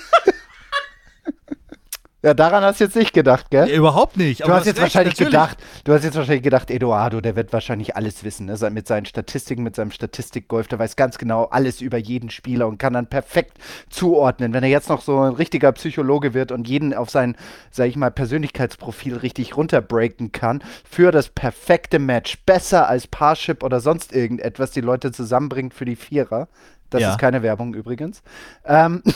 [2.24, 3.68] Ja, daran hast du jetzt nicht gedacht, gell?
[3.68, 4.40] Ja, überhaupt nicht.
[4.40, 5.32] Du hast jetzt recht, wahrscheinlich natürlich.
[5.32, 8.56] gedacht, du hast jetzt wahrscheinlich gedacht, Eduardo, der wird wahrscheinlich alles wissen, ne?
[8.70, 12.78] mit seinen Statistiken, mit seinem Statistikgolf, der weiß ganz genau alles über jeden Spieler und
[12.78, 13.58] kann dann perfekt
[13.90, 14.54] zuordnen.
[14.54, 17.36] Wenn er jetzt noch so ein richtiger Psychologe wird und jeden auf sein,
[17.70, 23.80] sag ich mal, Persönlichkeitsprofil richtig runterbreaken kann, für das perfekte Match, besser als Parship oder
[23.80, 26.48] sonst irgendetwas, die Leute zusammenbringt für die Vierer.
[26.88, 27.10] Das ja.
[27.10, 28.22] ist keine Werbung übrigens.
[28.64, 29.02] Ähm,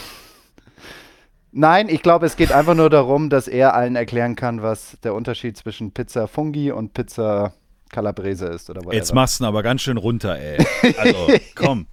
[1.59, 5.12] Nein, ich glaube, es geht einfach nur darum, dass er allen erklären kann, was der
[5.12, 7.53] Unterschied zwischen Pizza Fungi und Pizza
[7.90, 8.94] Calabrese ist oder whatever.
[8.94, 10.64] Jetzt machst du ihn aber ganz schön runter, ey.
[10.97, 11.88] Also, komm.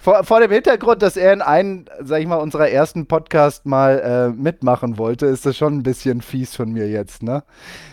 [0.00, 4.00] Vor, vor, dem Hintergrund, dass er in einem, sag ich mal, unserer ersten Podcast mal
[4.00, 7.44] äh, mitmachen wollte, ist das schon ein bisschen fies von mir jetzt, ne?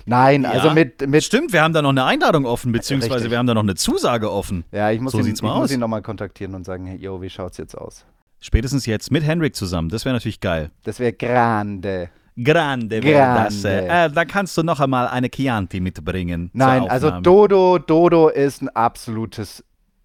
[0.08, 1.24] Nein, ja, also mit, mit.
[1.24, 3.30] Stimmt, wir haben da noch eine Einladung offen, beziehungsweise Richtig.
[3.30, 4.65] wir haben da noch eine Zusage offen.
[4.72, 7.30] Ja, ich muss so ihn, ich muss ihn nochmal kontaktieren und sagen, hey, yo, wie
[7.30, 8.06] schaut's jetzt aus?
[8.39, 9.89] Spätestens jetzt mit Henrik zusammen.
[9.89, 10.71] Das wäre natürlich geil.
[10.84, 12.10] Das wäre grande.
[12.41, 13.63] Grande wäre das.
[13.63, 16.50] Äh, da kannst du noch einmal eine Chianti mitbringen.
[16.54, 19.63] Nein, also Dodo, Dodo ist ein absolutes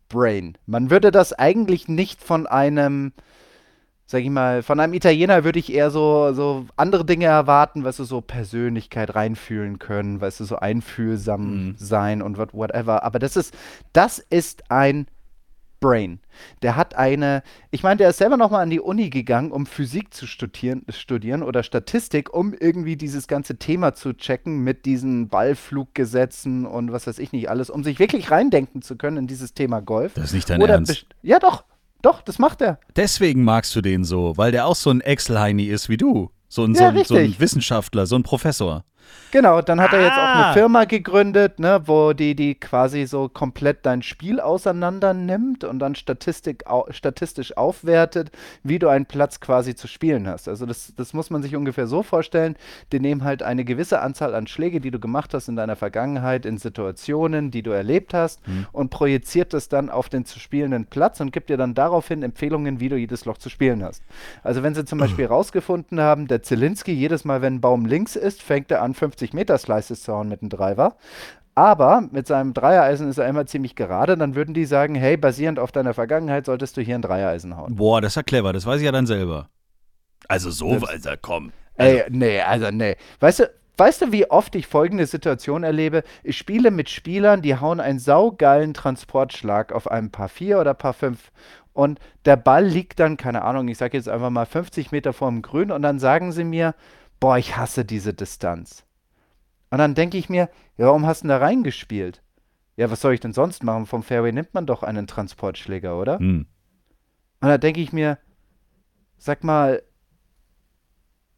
[0.09, 0.57] Brain.
[0.67, 3.13] Man würde das eigentlich nicht von einem,
[4.07, 7.99] sag ich mal, von einem Italiener würde ich eher so, so andere Dinge erwarten, weißt
[7.99, 11.75] du, so Persönlichkeit reinfühlen können, weißt du, so einfühlsam mhm.
[11.79, 13.03] sein und whatever.
[13.03, 13.55] Aber das ist,
[13.93, 15.07] das ist ein
[15.81, 16.21] Brain.
[16.63, 20.15] Der hat eine, ich meine, der ist selber nochmal an die Uni gegangen, um Physik
[20.15, 26.67] zu studieren, studieren oder Statistik, um irgendwie dieses ganze Thema zu checken mit diesen Ballfluggesetzen
[26.67, 29.81] und was weiß ich nicht alles, um sich wirklich reindenken zu können in dieses Thema
[29.81, 30.15] Golf.
[30.15, 31.07] Das ist nicht dein oder Ernst.
[31.23, 31.65] Ja, doch.
[32.03, 32.79] Doch, das macht er.
[32.97, 36.31] Deswegen magst du den so, weil der auch so ein Excel-Heini ist wie du.
[36.49, 38.85] So ein, ja, so, ein, so ein Wissenschaftler, so ein Professor.
[39.33, 40.45] Genau, dann hat er jetzt auch Ah.
[40.47, 45.79] eine Firma gegründet, ne, wo die, die quasi so komplett dein Spiel auseinander nimmt und
[45.79, 48.33] dann Statistik, au, statistisch aufwertet,
[48.65, 50.49] wie du einen Platz quasi zu spielen hast.
[50.49, 52.57] Also das, das muss man sich ungefähr so vorstellen.
[52.91, 56.45] Die nehmen halt eine gewisse Anzahl an Schläge, die du gemacht hast in deiner Vergangenheit,
[56.45, 58.41] in Situationen, die du erlebt hast
[58.73, 62.81] und projiziert das dann auf den zu spielenden Platz und gibt dir dann daraufhin Empfehlungen,
[62.81, 64.03] wie du jedes Loch zu spielen hast.
[64.43, 68.17] Also wenn sie zum Beispiel rausgefunden haben, der Zielinski, jedes Mal, wenn ein Baum links
[68.17, 70.97] ist, fängt er an, 50 Meter Slices zu hauen mit einem Driver.
[71.55, 74.17] Aber mit seinem Dreiereisen ist er immer ziemlich gerade.
[74.17, 77.75] Dann würden die sagen, hey, basierend auf deiner Vergangenheit solltest du hier ein Dreiereisen hauen.
[77.75, 79.49] Boah, das ist ja clever, das weiß ich ja dann selber.
[80.29, 81.53] Also so, also komm.
[81.77, 82.97] Ey, nee, also nee.
[83.19, 86.05] Weißt du, weißt du, wie oft ich folgende Situation erlebe?
[86.23, 90.93] Ich spiele mit Spielern, die hauen einen saugeilen Transportschlag auf einem Paar 4 oder Paar
[90.93, 91.33] 5
[91.73, 95.43] und der Ball liegt dann, keine Ahnung, ich sage jetzt einfach mal 50 Meter vorm
[95.43, 96.75] Grün und dann sagen sie mir,
[97.21, 98.85] boah, ich hasse diese Distanz.
[99.71, 102.23] Und dann denke ich mir, ja, warum hast du denn da reingespielt?
[102.77, 103.87] Ja, was soll ich denn sonst machen?
[103.87, 106.19] Vom Fairway nimmt man doch einen Transportschläger, oder?
[106.19, 106.47] Hm.
[107.41, 108.19] Und da denke ich mir,
[109.19, 109.83] sag mal,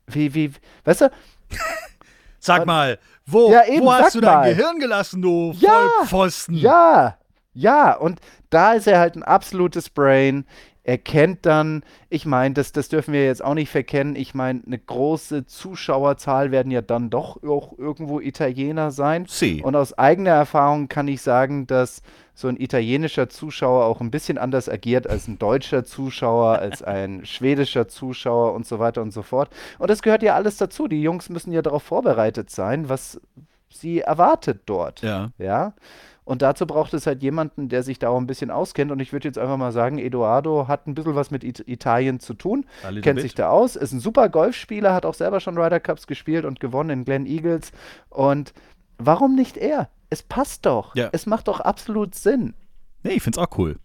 [0.07, 0.53] wie, wie,
[0.85, 1.11] weißt du,
[2.39, 4.55] Sag mal, wo, Ja, eben, wo hast du dein mal.
[4.55, 6.57] Gehirn gelassen, du Ja, Vollpfosten?
[6.57, 7.17] ja,
[7.55, 10.45] ja, und da ist er halt ein absolutes Brain.
[10.85, 14.17] Er kennt dann, ich meine, das, das dürfen wir jetzt auch nicht verkennen.
[14.17, 19.27] Ich meine, eine große Zuschauerzahl werden ja dann doch auch irgendwo Italiener sein.
[19.29, 19.63] Sie.
[19.63, 22.03] Und aus eigener Erfahrung kann ich sagen, dass
[22.35, 27.25] so ein italienischer Zuschauer auch ein bisschen anders agiert als ein deutscher Zuschauer, als ein
[27.27, 29.51] schwedischer Zuschauer und so weiter und so fort.
[29.79, 30.89] Und das gehört ja alles dazu.
[30.89, 33.21] Die Jungs müssen ja darauf vorbereitet sein, was
[33.69, 35.03] sie erwartet dort.
[35.03, 35.31] Ja.
[35.39, 35.75] Ja.
[36.25, 38.93] Und dazu braucht es halt jemanden, der sich da auch ein bisschen auskennt.
[38.93, 42.21] Und ich würde jetzt einfach mal sagen, Eduardo hat ein bisschen was mit It Italien
[42.21, 43.23] zu tun, kennt bit.
[43.23, 46.61] sich da aus, ist ein super Golfspieler, hat auch selber schon Ryder Cups gespielt und
[46.61, 47.73] gewonnen in Glen Eagles.
[48.09, 48.53] Und
[48.99, 49.89] warum nicht er?
[50.11, 50.95] Es passt doch.
[50.95, 51.09] Ja.
[51.13, 52.55] Es macht doch absolut Sinn.
[53.03, 53.79] Nee, ich find's auch cool.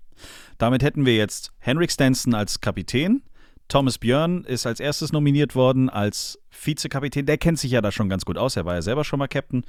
[0.58, 3.24] Damit hätten wir jetzt Henrik Stenson als Kapitän.
[3.68, 7.26] Thomas Björn ist als erstes nominiert worden als Vizekapitän.
[7.26, 8.56] Der kennt sich ja da schon ganz gut aus.
[8.56, 9.64] Er war ja selber schon mal Captain.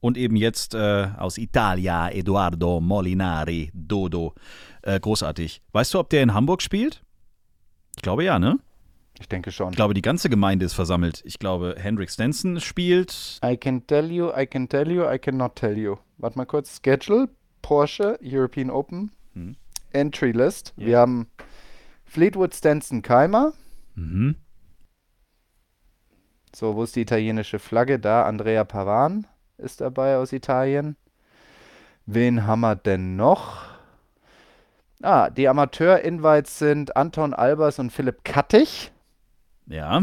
[0.00, 4.34] Und eben jetzt äh, aus Italia Eduardo Molinari Dodo.
[4.82, 5.62] Äh, großartig.
[5.72, 7.02] Weißt du, ob der in Hamburg spielt?
[7.96, 8.58] Ich glaube ja, ne?
[9.18, 9.70] Ich denke schon.
[9.70, 11.20] Ich glaube, die ganze Gemeinde ist versammelt.
[11.26, 13.38] Ich glaube, Henrik Stenson spielt.
[13.44, 15.96] I can tell you, I can tell you, I cannot tell you.
[16.16, 16.80] Warte mal kurz.
[16.82, 17.28] Schedule,
[17.60, 19.56] Porsche, European Open, Mhm.
[19.92, 20.72] Entry List.
[20.76, 21.26] Wir haben
[22.10, 23.52] Fleetwood Stenson Keimer.
[23.94, 24.34] Mhm.
[26.52, 28.00] So, wo ist die italienische Flagge?
[28.00, 30.96] Da, Andrea Pavan ist dabei aus Italien.
[32.06, 33.68] Wen haben wir denn noch?
[35.02, 38.90] Ah, die Amateur-Invites sind Anton Albers und Philipp Kattig.
[39.66, 40.02] Ja.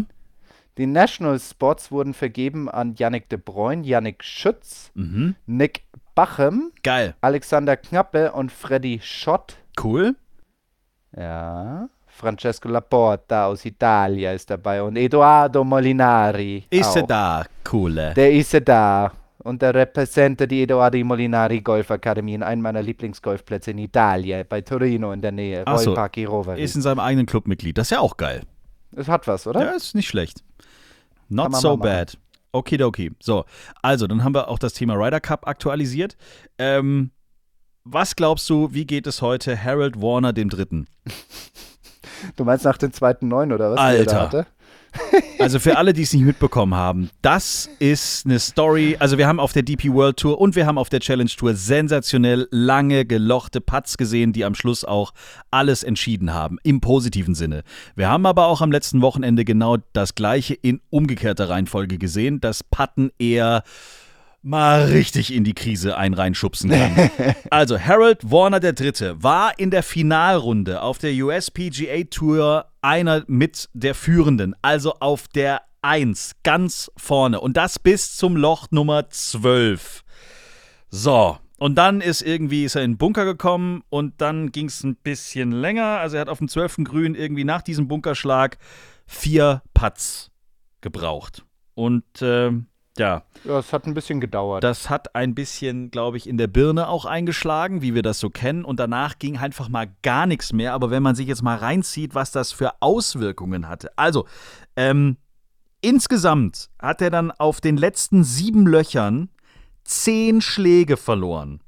[0.77, 5.35] Die National Spots wurden vergeben an Yannick de Bruyne, Yannick Schütz, Mhm.
[5.45, 5.83] Nick
[6.15, 7.15] Bachem, Geil.
[7.19, 9.57] Alexander Knappe und Freddy Schott.
[9.83, 10.15] Cool.
[11.15, 11.89] Ja.
[12.17, 16.65] Francesco Laporta aus Italien ist dabei und Eduardo Molinari.
[16.71, 17.45] Ist er da?
[17.71, 18.13] Cool.
[18.15, 19.11] Der ist er da.
[19.43, 24.61] Und der repräsentiert die Eduardo Molinari Golf Akademie in einem meiner Lieblingsgolfplätze in Italien, bei
[24.61, 25.61] Torino in der Nähe.
[25.65, 25.93] Ach so.
[25.93, 26.61] Park Roveri.
[26.61, 27.77] Ist in seinem eigenen Club Mitglied.
[27.77, 28.41] Das ist ja auch geil.
[28.95, 29.63] Es hat was, oder?
[29.63, 30.43] Ja, ist nicht schlecht.
[31.29, 31.81] Not so machen.
[31.81, 32.17] bad.
[32.51, 33.11] Okidoki.
[33.19, 33.45] So,
[33.83, 36.17] also, dann haben wir auch das Thema Ryder Cup aktualisiert.
[36.57, 37.11] Ähm,
[37.83, 40.87] was glaubst du, wie geht es heute Harold Warner dem Dritten?
[42.35, 43.79] Du meinst nach dem zweiten Neun oder was?
[43.79, 44.45] Alter.
[45.39, 48.97] Also für alle, die es nicht mitbekommen haben, das ist eine Story.
[48.99, 51.53] Also wir haben auf der DP World Tour und wir haben auf der Challenge Tour
[51.53, 55.13] sensationell lange gelochte Putts gesehen, die am Schluss auch
[55.51, 57.63] alles entschieden haben, im positiven Sinne.
[57.95, 62.63] Wir haben aber auch am letzten Wochenende genau das gleiche in umgekehrter Reihenfolge gesehen, dass
[62.63, 63.63] Putten eher
[64.47, 67.11] mal richtig in die Krise ein reinschubsen kann.
[67.49, 69.21] Also Harold Warner III.
[69.21, 75.61] war in der Finalrunde auf der USPGA Tour einer mit der Führenden, also auf der
[75.81, 80.03] 1, ganz vorne und das bis zum Loch Nummer 12.
[80.89, 84.83] So, und dann ist irgendwie ist er in den Bunker gekommen und dann ging es
[84.83, 85.99] ein bisschen länger.
[85.99, 86.77] Also er hat auf dem 12.
[86.83, 88.57] Grün irgendwie nach diesem Bunkerschlag
[89.05, 90.31] vier Putts
[90.81, 91.43] gebraucht.
[91.73, 94.63] Und ähm, ja, es hat ein bisschen gedauert.
[94.63, 98.29] das hat ein bisschen, glaube ich, in der Birne auch eingeschlagen, wie wir das so
[98.29, 98.65] kennen.
[98.65, 100.73] Und danach ging einfach mal gar nichts mehr.
[100.73, 103.91] Aber wenn man sich jetzt mal reinzieht, was das für Auswirkungen hatte.
[103.97, 104.25] Also,
[104.75, 105.17] ähm,
[105.81, 109.29] insgesamt hat er dann auf den letzten sieben Löchern
[109.83, 111.61] zehn Schläge verloren.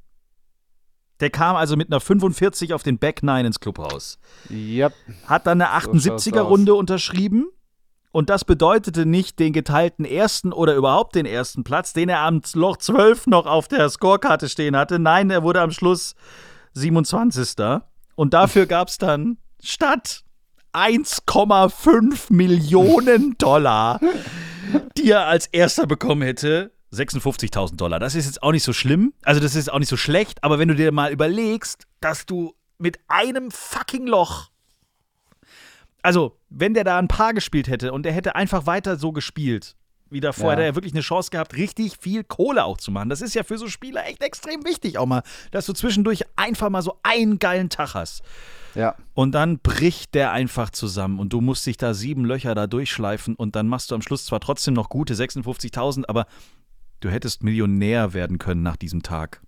[1.19, 4.19] Der kam also mit einer 45 auf den Back 9 ins Clubhaus.
[4.49, 4.89] ja,
[5.25, 7.47] Hat dann eine So schaut's 78er Runde unterschrieben.
[8.11, 12.41] Und das bedeutete nicht den geteilten ersten oder überhaupt den ersten Platz, den er am
[12.53, 14.97] Loch 12 noch auf der Scorekarte stehen hatte.
[14.97, 16.15] Nein, er wurde am Schluss
[16.73, 17.81] 27.
[18.15, 20.23] Und dafür gab es dann statt
[20.73, 23.99] 1,5 Millionen Dollar,
[24.97, 27.99] die er als erster bekommen hätte, 56.000 Dollar.
[27.99, 29.13] Das ist jetzt auch nicht so schlimm.
[29.23, 30.43] Also, das ist auch nicht so schlecht.
[30.43, 34.49] Aber wenn du dir mal überlegst, dass du mit einem fucking Loch.
[36.01, 39.75] Also, wenn der da ein Paar gespielt hätte und der hätte einfach weiter so gespielt,
[40.09, 40.51] wie davor, ja.
[40.53, 43.09] hätte er wirklich eine Chance gehabt, richtig viel Kohle auch zu machen.
[43.09, 46.69] Das ist ja für so Spieler echt extrem wichtig, auch mal, dass du zwischendurch einfach
[46.69, 48.23] mal so einen geilen Tag hast.
[48.75, 48.95] Ja.
[49.13, 53.35] Und dann bricht der einfach zusammen und du musst dich da sieben Löcher da durchschleifen
[53.35, 56.25] und dann machst du am Schluss zwar trotzdem noch gute 56.000, aber
[56.99, 59.41] du hättest Millionär werden können nach diesem Tag.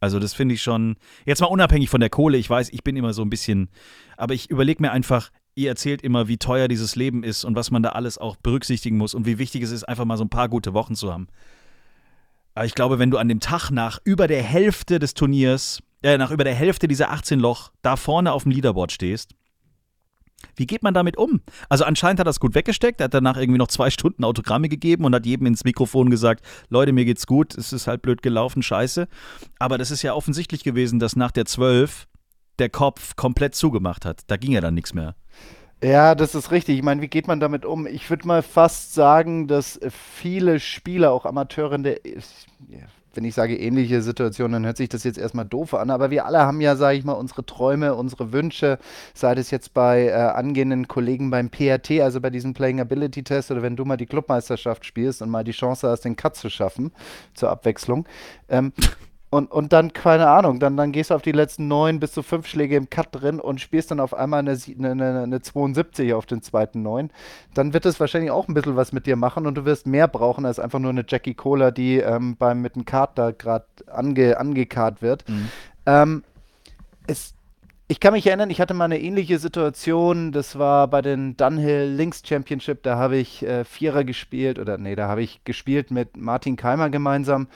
[0.00, 2.96] Also das finde ich schon, jetzt mal unabhängig von der Kohle, ich weiß, ich bin
[2.96, 3.68] immer so ein bisschen,
[4.16, 7.70] aber ich überlege mir einfach, ihr erzählt immer, wie teuer dieses Leben ist und was
[7.70, 10.30] man da alles auch berücksichtigen muss und wie wichtig es ist, einfach mal so ein
[10.30, 11.28] paar gute Wochen zu haben.
[12.54, 16.18] Aber ich glaube, wenn du an dem Tag nach über der Hälfte des Turniers, äh,
[16.18, 19.34] nach über der Hälfte dieser 18 Loch da vorne auf dem Leaderboard stehst
[20.56, 21.40] wie geht man damit um?
[21.68, 24.68] Also anscheinend hat er es gut weggesteckt, er hat danach irgendwie noch zwei Stunden Autogramme
[24.68, 28.22] gegeben und hat jedem ins Mikrofon gesagt, Leute, mir geht's gut, es ist halt blöd
[28.22, 29.08] gelaufen, scheiße.
[29.58, 32.06] Aber das ist ja offensichtlich gewesen, dass nach der 12
[32.58, 34.22] der Kopf komplett zugemacht hat.
[34.26, 35.14] Da ging ja dann nichts mehr.
[35.82, 36.76] Ja, das ist richtig.
[36.76, 37.86] Ich meine, wie geht man damit um?
[37.86, 42.00] Ich würde mal fast sagen, dass viele Spieler, auch Amateure in der,
[43.14, 46.24] wenn ich sage ähnliche Situationen, dann hört sich das jetzt erstmal doof an, aber wir
[46.26, 48.78] alle haben ja, sage ich mal, unsere Träume, unsere Wünsche,
[49.14, 53.50] sei es jetzt bei äh, angehenden Kollegen beim PRT, also bei diesem Playing Ability Test
[53.50, 56.50] oder wenn du mal die Clubmeisterschaft spielst und mal die Chance hast, den Cut zu
[56.50, 56.92] schaffen,
[57.34, 58.06] zur Abwechslung.
[58.48, 58.72] Ähm,
[59.30, 62.22] und, und dann, keine Ahnung, dann, dann gehst du auf die letzten neun bis zu
[62.22, 66.24] fünf Schläge im Cut drin und spielst dann auf einmal eine, eine, eine 72 auf
[66.24, 67.10] den zweiten neun.
[67.52, 70.08] Dann wird es wahrscheinlich auch ein bisschen was mit dir machen und du wirst mehr
[70.08, 73.66] brauchen als einfach nur eine Jackie Cola, die ähm, beim mit dem Kart da gerade
[73.86, 75.28] ange, angekarrt wird.
[75.28, 75.48] Mhm.
[75.84, 76.24] Ähm,
[77.06, 77.34] es,
[77.90, 80.30] ich kann mich erinnern, ich hatte mal eine ähnliche Situation.
[80.30, 82.82] Das war bei den Dunhill Links Championship.
[82.82, 86.90] Da habe ich äh, Vierer gespielt oder nee, da habe ich gespielt mit Martin Keimer
[86.90, 87.48] gemeinsam.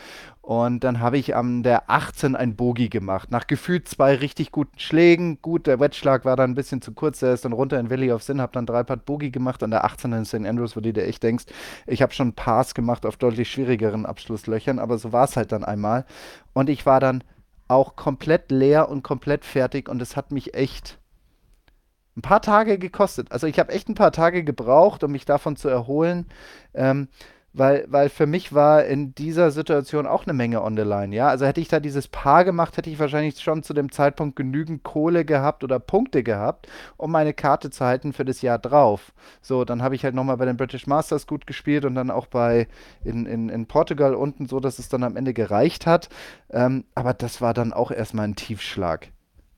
[0.42, 3.30] Und dann habe ich am der 18 ein Bogie gemacht.
[3.30, 5.40] Nach gefühlt zwei richtig guten Schlägen.
[5.40, 7.20] Gut, der Wettschlag war dann ein bisschen zu kurz.
[7.20, 9.62] Der ist dann runter in Valley of Sin, habe dann drei Part Bogie gemacht.
[9.62, 10.34] An der 18 in St.
[10.44, 11.44] Andrews, wo du dir echt denkst,
[11.86, 14.80] ich habe schon Pass gemacht auf deutlich schwierigeren Abschlusslöchern.
[14.80, 16.06] Aber so war es halt dann einmal.
[16.54, 17.22] Und ich war dann
[17.68, 20.98] auch komplett leer und komplett fertig und es hat mich echt
[22.16, 23.30] ein paar Tage gekostet.
[23.30, 26.26] Also ich habe echt ein paar Tage gebraucht, um mich davon zu erholen.
[26.74, 27.08] Ähm,
[27.54, 31.28] weil, weil für mich war in dieser Situation auch eine Menge on the line, ja.
[31.28, 34.82] Also hätte ich da dieses Paar gemacht, hätte ich wahrscheinlich schon zu dem Zeitpunkt genügend
[34.84, 39.12] Kohle gehabt oder Punkte gehabt, um meine Karte zu halten für das Jahr drauf.
[39.42, 42.26] So, dann habe ich halt nochmal bei den British Masters gut gespielt und dann auch
[42.26, 42.68] bei
[43.04, 46.08] in, in, in Portugal unten so, dass es dann am Ende gereicht hat.
[46.50, 49.08] Ähm, aber das war dann auch erstmal ein Tiefschlag.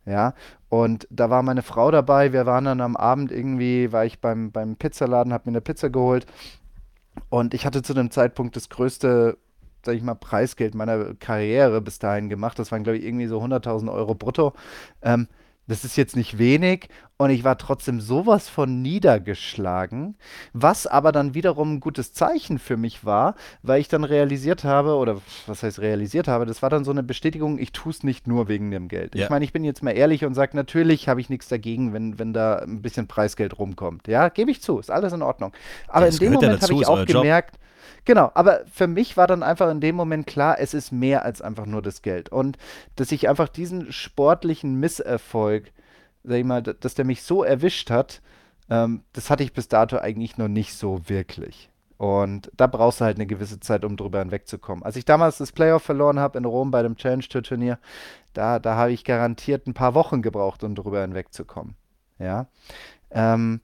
[0.06, 0.34] Ja,
[0.68, 2.34] und da war meine Frau dabei.
[2.34, 5.88] Wir waren dann am Abend irgendwie, war ich beim, beim Pizzaladen, habe mir eine Pizza
[5.88, 6.26] geholt
[7.28, 9.38] und ich hatte zu dem Zeitpunkt das größte,
[9.84, 12.58] sag ich mal, Preisgeld meiner Karriere bis dahin gemacht.
[12.58, 14.52] Das waren, glaube ich, irgendwie so 100.000 Euro brutto.
[15.02, 15.28] Ähm,
[15.66, 20.16] das ist jetzt nicht wenig und ich war trotzdem sowas von niedergeschlagen,
[20.52, 24.96] was aber dann wiederum ein gutes Zeichen für mich war, weil ich dann realisiert habe,
[24.96, 28.26] oder was heißt realisiert habe, das war dann so eine Bestätigung, ich tue es nicht
[28.26, 29.14] nur wegen dem Geld.
[29.14, 29.24] Ja.
[29.24, 32.18] Ich meine, ich bin jetzt mal ehrlich und sage, natürlich habe ich nichts dagegen, wenn,
[32.18, 34.08] wenn da ein bisschen Preisgeld rumkommt.
[34.08, 35.52] Ja, gebe ich zu, ist alles in Ordnung.
[35.88, 37.58] Aber das in dem Moment habe ich auch gemerkt.
[38.04, 41.40] Genau, aber für mich war dann einfach in dem Moment klar, es ist mehr als
[41.40, 42.28] einfach nur das Geld.
[42.28, 42.58] Und
[42.96, 45.72] dass ich einfach diesen sportlichen Misserfolg,
[46.22, 48.20] sag ich mal, dass der mich so erwischt hat,
[48.68, 51.70] ähm, das hatte ich bis dato eigentlich noch nicht so wirklich.
[51.96, 54.84] Und da brauchst du halt eine gewisse Zeit, um drüber hinwegzukommen.
[54.84, 57.78] Als ich damals das Playoff verloren habe in Rom bei dem Challenge Tour Turnier,
[58.32, 61.76] da, da habe ich garantiert ein paar Wochen gebraucht, um drüber hinwegzukommen.
[62.18, 62.48] Ja.
[63.10, 63.60] Ähm,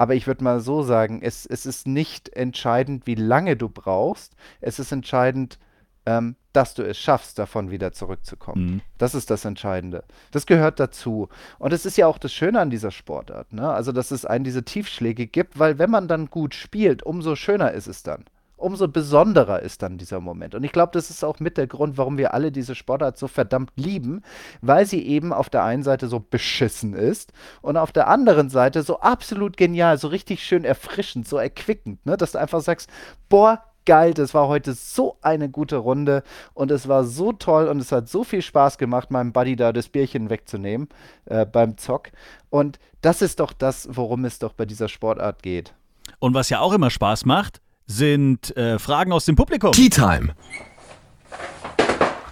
[0.00, 4.34] aber ich würde mal so sagen, es, es ist nicht entscheidend, wie lange du brauchst.
[4.62, 5.58] Es ist entscheidend,
[6.06, 8.64] ähm, dass du es schaffst, davon wieder zurückzukommen.
[8.64, 8.80] Mhm.
[8.96, 10.04] Das ist das Entscheidende.
[10.30, 11.28] Das gehört dazu.
[11.58, 13.52] Und es ist ja auch das Schöne an dieser Sportart.
[13.52, 13.70] Ne?
[13.70, 17.72] Also, dass es einen diese Tiefschläge gibt, weil wenn man dann gut spielt, umso schöner
[17.72, 18.24] ist es dann
[18.60, 20.54] umso besonderer ist dann dieser Moment.
[20.54, 23.28] Und ich glaube, das ist auch mit der Grund, warum wir alle diese Sportart so
[23.28, 24.22] verdammt lieben,
[24.60, 28.82] weil sie eben auf der einen Seite so beschissen ist und auf der anderen Seite
[28.82, 32.16] so absolut genial, so richtig schön erfrischend, so erquickend, ne?
[32.16, 32.90] dass du einfach sagst,
[33.28, 36.22] boah, geil, das war heute so eine gute Runde
[36.54, 39.72] und es war so toll und es hat so viel Spaß gemacht, meinem Buddy da
[39.72, 40.88] das Bierchen wegzunehmen
[41.24, 42.10] äh, beim Zock.
[42.50, 45.74] Und das ist doch das, worum es doch bei dieser Sportart geht.
[46.18, 47.60] Und was ja auch immer Spaß macht,
[47.90, 49.72] sind äh, Fragen aus dem Publikum.
[49.72, 50.34] Tea Time.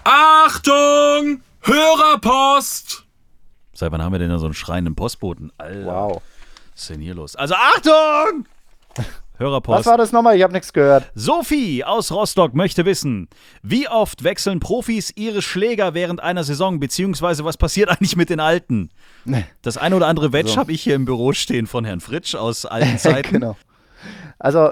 [0.05, 1.41] Achtung!
[1.61, 3.03] Hörerpost!
[3.73, 5.51] Seit wann haben wir denn da so einen schreienden Postboten?
[5.57, 6.21] Alter, Wow.
[6.73, 7.35] was ist denn hier los?
[7.35, 8.45] Also Achtung!
[9.37, 9.79] Hörerpost.
[9.79, 10.35] Was war das nochmal?
[10.35, 11.09] Ich habe nichts gehört.
[11.15, 13.29] Sophie aus Rostock möchte wissen,
[13.61, 18.39] wie oft wechseln Profis ihre Schläger während einer Saison, beziehungsweise was passiert eigentlich mit den
[18.41, 18.89] alten?
[19.61, 20.57] Das eine oder andere Wedge So.
[20.57, 23.31] habe ich hier im Büro stehen von Herrn Fritsch aus alten Zeiten.
[23.33, 23.57] genau.
[24.39, 24.71] Also,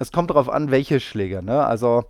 [0.00, 1.42] es kommt darauf an, welche Schläger.
[1.42, 1.64] Ne?
[1.64, 2.04] Also,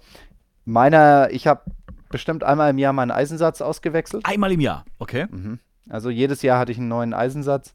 [0.65, 1.63] meiner, ich habe
[2.09, 4.25] bestimmt einmal im Jahr meinen Eisensatz ausgewechselt.
[4.25, 5.27] Einmal im Jahr, okay?
[5.89, 7.75] Also, jedes Jahr hatte ich einen neuen Eisensatz.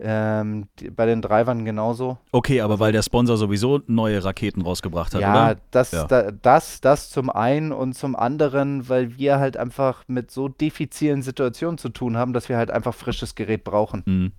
[0.00, 2.18] Ähm, die, bei den Drivern genauso.
[2.30, 5.60] Okay, aber weil der Sponsor sowieso neue Raketen rausgebracht hat, Ja, oder?
[5.72, 6.04] das, Ja.
[6.04, 11.22] Da, das, das zum einen und zum anderen, weil wir halt einfach mit so diffizilen
[11.22, 14.04] Situationen zu tun haben, dass wir halt einfach frisches Gerät brauchen.
[14.06, 14.32] Mhm.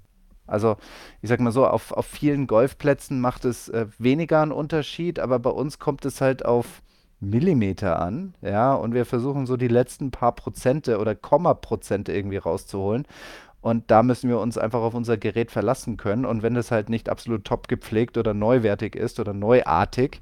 [0.49, 0.77] Also,
[1.21, 5.39] ich sag mal so, auf, auf vielen Golfplätzen macht es äh, weniger einen Unterschied, aber
[5.39, 6.81] bei uns kommt es halt auf
[7.21, 13.05] Millimeter an, ja, und wir versuchen so die letzten paar Prozente oder Kommaprozente irgendwie rauszuholen.
[13.61, 16.25] Und da müssen wir uns einfach auf unser Gerät verlassen können.
[16.25, 20.21] Und wenn das halt nicht absolut top gepflegt oder neuwertig ist oder neuartig,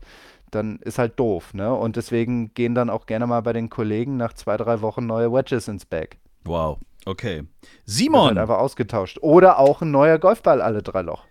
[0.49, 1.73] dann ist halt doof, ne?
[1.73, 5.31] Und deswegen gehen dann auch gerne mal bei den Kollegen nach zwei, drei Wochen neue
[5.31, 6.17] Wedges ins Bag.
[6.45, 7.37] Wow, okay.
[7.37, 7.49] Wird
[7.85, 9.19] Simon, halt einfach ausgetauscht.
[9.21, 11.25] Oder auch ein neuer Golfball alle drei Loch.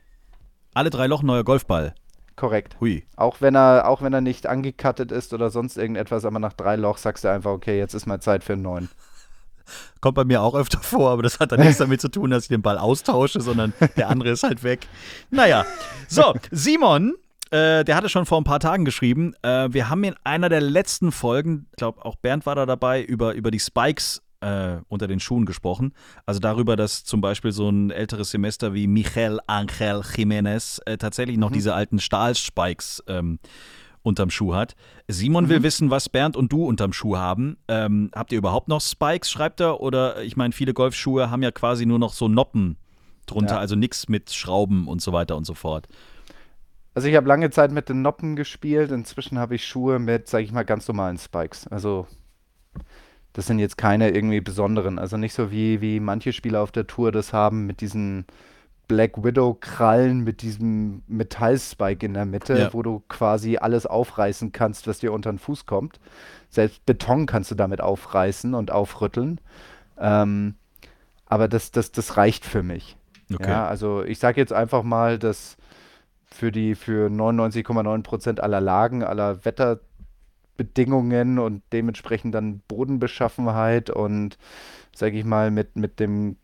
[0.75, 1.95] alle drei Loch neuer Golfball.
[2.37, 2.77] Korrekt.
[2.81, 3.05] Hui.
[3.17, 6.77] Auch wenn er, auch wenn er nicht angekattet ist oder sonst irgendetwas, aber nach drei
[6.77, 8.91] Loch sagst du einfach, okay, jetzt ist mal Zeit für einen neuen.
[10.01, 12.45] Kommt bei mir auch öfter vor, aber das hat dann nichts damit zu tun, dass
[12.45, 14.87] ich den Ball austausche, sondern der andere ist halt weg.
[15.31, 15.65] Naja,
[16.09, 17.15] so, Simon,
[17.51, 20.61] äh, der hatte schon vor ein paar Tagen geschrieben, äh, wir haben in einer der
[20.61, 25.07] letzten Folgen, ich glaube auch Bernd war da dabei, über, über die Spikes äh, unter
[25.07, 25.93] den Schuhen gesprochen.
[26.27, 31.37] Also darüber, dass zum Beispiel so ein älteres Semester wie Michel Angel Jiménez äh, tatsächlich
[31.39, 33.39] noch diese alten Stahlspikes ähm,
[34.03, 34.77] unterm Schuh hat.
[35.09, 37.57] Simon will wissen, was Bernd und du unterm Schuh haben.
[37.67, 39.81] Ähm, habt ihr überhaupt noch Spikes, schreibt er?
[39.81, 42.77] Oder ich meine, viele Golfschuhe haben ja quasi nur noch so Noppen
[43.27, 43.61] drunter, Ja.
[43.61, 45.89] also nichts mit Schrauben und so weiter und so fort.
[46.95, 48.91] Also ich habe lange Zeit mit den Noppen gespielt.
[48.93, 51.67] Inzwischen habe ich Schuhe mit, sage ich mal, ganz normalen Spikes.
[51.67, 52.07] Also
[53.37, 54.99] das sind jetzt keine irgendwie besonderen.
[54.99, 58.25] Also nicht so wie, wie manche Spieler auf der Tour das haben mit diesen
[58.89, 62.73] Black Widow-Krallen, mit diesem Metallspike in der Mitte, Ja.
[62.73, 66.01] wo du quasi alles aufreißen kannst, was dir unter den Fuß kommt.
[66.49, 69.39] Selbst Beton kannst du damit aufreißen und aufrütteln.
[69.99, 70.55] Ähm,
[71.27, 72.97] aber das, das, das reicht für mich.
[73.31, 73.51] Okay.
[73.51, 75.59] Ja, also ich sage jetzt einfach mal, dass
[76.25, 79.45] für die für 99,9% aller Lagen, aller
[80.57, 84.39] Wetterbedingungen und dementsprechend dann Bodenbeschaffenheit und
[84.95, 86.37] sage ich mal mit, mit dem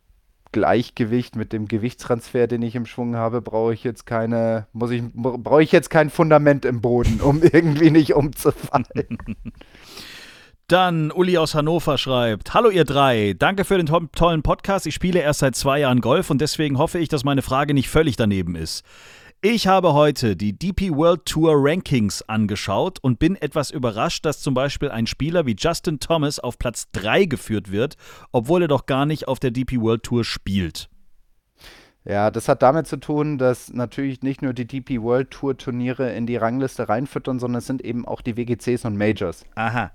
[0.53, 5.03] Gleichgewicht, mit dem Gewichtstransfer, den ich im Schwung habe, brauche ich jetzt keine, muss ich,
[5.15, 9.19] brauche ich jetzt kein Fundament im Boden, um irgendwie nicht umzufallen.
[10.69, 14.87] Dann Uli aus Hannover schreibt: Hallo ihr drei, danke für den to tollen Podcast.
[14.87, 17.89] Ich spiele erst seit zwei Jahren Golf und deswegen hoffe ich, dass meine Frage nicht
[17.89, 18.85] völlig daneben ist.
[19.45, 24.55] Ich habe heute die DP World Tour Rankings angeschaut und bin etwas überrascht, dass zum
[24.55, 27.97] Beispiel ein Spieler wie Justin Thomas auf Platz 3 geführt wird,
[28.31, 30.89] obwohl er doch gar nicht auf der DP World Tour spielt.
[32.05, 36.13] Ja, das hat damit zu tun, dass natürlich nicht nur die DP World Tour Turniere
[36.13, 39.45] in die Rangliste reinfüttern, sondern es sind eben auch die WGCs und Majors.
[39.57, 39.91] Aha.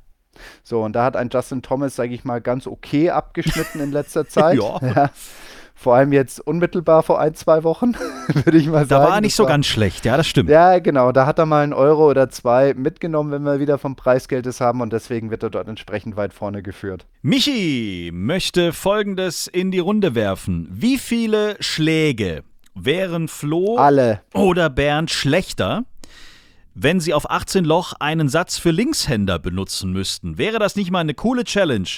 [0.61, 4.27] So, und da hat ein Justin Thomas, sage ich mal, ganz okay abgeschnitten in letzter
[4.27, 4.59] Zeit.
[4.59, 5.09] Ja.
[5.80, 7.93] Vor allem jetzt unmittelbar vor ein, zwei Wochen,
[8.34, 9.03] würde ich mal Da sagen.
[9.05, 10.49] war er nicht Das so ganz schlecht, ja, das stimmt.
[10.49, 11.11] Ja, genau.
[11.11, 14.59] Da hat er mal einen Euro oder zwei mitgenommen, wenn wir wieder vom Preisgeld es
[14.59, 14.82] haben.
[14.82, 17.05] Und deswegen wird er dort entsprechend weit vorne geführt.
[17.21, 20.67] Michi möchte folgendes in die Runde werfen.
[20.71, 24.21] Wie viele Schläge wären Flo Alle.
[24.34, 25.84] oder Bernd schlechter,
[26.80, 30.38] wenn sie auf 18 Loch einen Satz für Linkshänder benutzen müssten?
[30.38, 31.89] Wäre das nicht mal eine coole Challenge?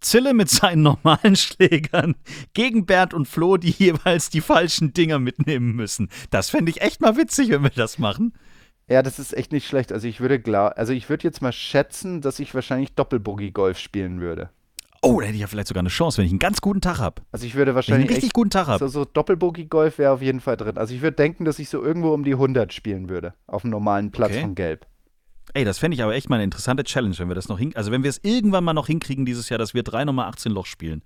[0.00, 2.14] Zille mit seinen normalen Schlägern
[2.54, 6.08] gegen Bernd und Flo, die jeweils die falschen Dinger mitnehmen müssen.
[6.30, 8.32] Das fände ich echt mal witzig, wenn wir das machen.
[8.88, 9.92] Ja, das ist echt nicht schlecht.
[9.92, 10.40] Also ich würde
[10.76, 14.50] also ich würde jetzt mal schätzen, dass ich wahrscheinlich Doppelbogey-Golf spielen würde.
[15.02, 16.98] Oh, da hätte ich ja vielleicht sogar eine Chance, wenn ich einen ganz guten Tag
[16.98, 17.22] habe.
[17.30, 18.78] Also ich würde Wenn ich einen wahrscheinlich richtig guten Tag habe.
[18.80, 20.76] so, so Doppelbogey-Golf wäre auf jeden Fall drin.
[20.76, 23.34] Also ich würde denken, dass ich so irgendwo um die 100 spielen würde.
[23.46, 24.40] Auf einem normalen Platz Okay.
[24.40, 24.86] von Gelb.
[25.54, 27.72] Ey, das fände ich aber echt mal eine interessante Challenge, wenn wir das noch hin,
[27.74, 30.52] also wenn wir es irgendwann mal noch hinkriegen dieses Jahr, dass wir drei Nummer 18
[30.52, 31.02] Loch spielen,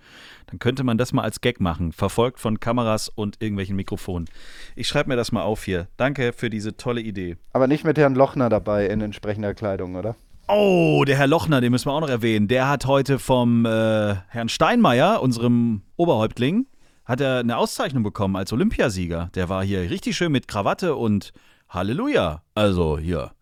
[0.47, 4.29] dann könnte man das mal als Gag machen, verfolgt von Kameras und irgendwelchen Mikrofonen.
[4.75, 5.87] Ich schreibe mir das mal auf hier.
[5.97, 7.37] Danke für diese tolle Idee.
[7.53, 10.17] Aber nicht mit Herrn Lochner dabei in entsprechender Kleidung, oder?
[10.49, 12.49] Oh, der Herr Lochner, den müssen wir auch noch erwähnen.
[12.49, 16.67] Der hat heute vom äh, Herrn Steinmeier, unserem Oberhäuptling,
[17.05, 19.31] hat er eine Auszeichnung bekommen als Olympiasieger.
[19.35, 21.33] Der war hier richtig schön mit Krawatte und
[21.69, 22.43] Halleluja.
[22.55, 23.33] Also hier.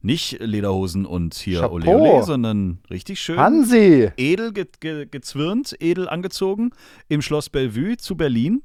[0.00, 1.74] Nicht Lederhosen und hier Chapeau.
[1.74, 3.38] Ole Ole, sondern richtig schön.
[3.38, 4.10] Hansi!
[4.16, 6.70] edel ge ge gezwirnt, edel angezogen
[7.08, 8.62] im Schloss Bellevue zu Berlin.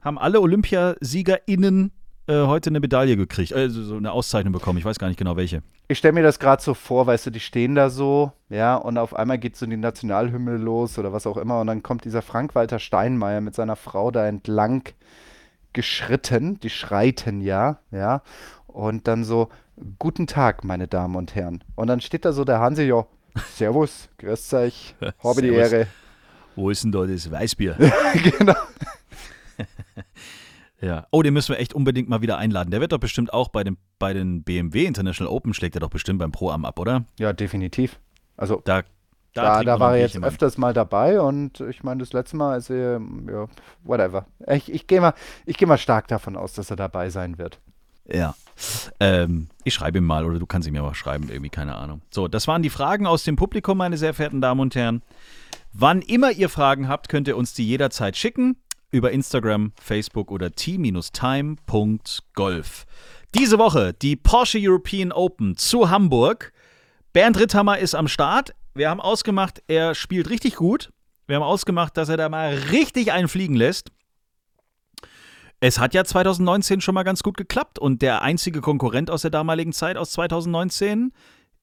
[0.00, 1.92] Haben alle OlympiasiegerInnen
[2.26, 4.78] äh, heute eine Medaille gekriegt, also so eine Auszeichnung bekommen.
[4.78, 5.62] Ich weiß gar nicht genau welche.
[5.88, 8.98] Ich stelle mir das gerade so vor, weißt du, die stehen da so, ja, und
[8.98, 12.22] auf einmal geht so die Nationalhymne los oder was auch immer, und dann kommt dieser
[12.22, 14.82] Frank-Walter Steinmeier mit seiner Frau da entlang
[15.72, 18.22] geschritten, die schreiten ja, ja,
[18.66, 19.48] und dann so,
[19.98, 21.62] guten Tag, meine Damen und Herren.
[21.74, 23.06] Und dann steht da so der Hansi, ja,
[23.54, 25.48] Servus, grüß euch, habe die.
[25.48, 25.86] Ehre.
[26.56, 27.76] Wo ist denn da das Weißbier?
[28.38, 28.54] genau.
[30.86, 31.06] ja.
[31.10, 32.70] Oh, den müssen wir echt unbedingt mal wieder einladen.
[32.70, 35.90] Der wird doch bestimmt auch bei, dem, bei den BMW International Open, schlägt er doch
[35.90, 37.04] bestimmt beim Pro-Am ab, oder?
[37.18, 37.98] Ja, definitiv.
[38.36, 38.82] Also Da,
[39.34, 40.28] da, Da, da war er jetzt Mann.
[40.28, 43.46] öfters mal dabei und ich meine, das letzte Mal ist er, ja,
[43.82, 44.26] whatever.
[44.48, 45.14] Ich, ich gehe mal,
[45.44, 47.58] ich geh mal stark davon aus, dass er dabei sein wird.
[48.08, 48.34] Ja.
[49.00, 52.02] Ähm, ich schreibe ihm mal oder du kannst ihm ja mal schreiben, irgendwie, keine Ahnung.
[52.10, 55.02] So, das waren die Fragen aus dem Publikum, meine sehr verehrten Damen und Herren.
[55.72, 58.56] Wann immer ihr Fragen habt, könnt ihr uns die jederzeit schicken
[58.90, 61.06] über Instagram, Facebook oder t-time.golf.
[63.34, 66.52] Diese Woche die Porsche European Open zu Hamburg.
[67.12, 68.54] Bernd Ritthammer ist am Start.
[68.74, 70.90] Wir haben ausgemacht, er spielt richtig gut.
[71.26, 73.90] Wir haben ausgemacht, dass er da mal richtig einen fliegen lässt.
[75.60, 79.30] Es hat ja 2019 schon mal ganz gut geklappt und der einzige Konkurrent aus der
[79.30, 81.12] damaligen Zeit, aus 2019,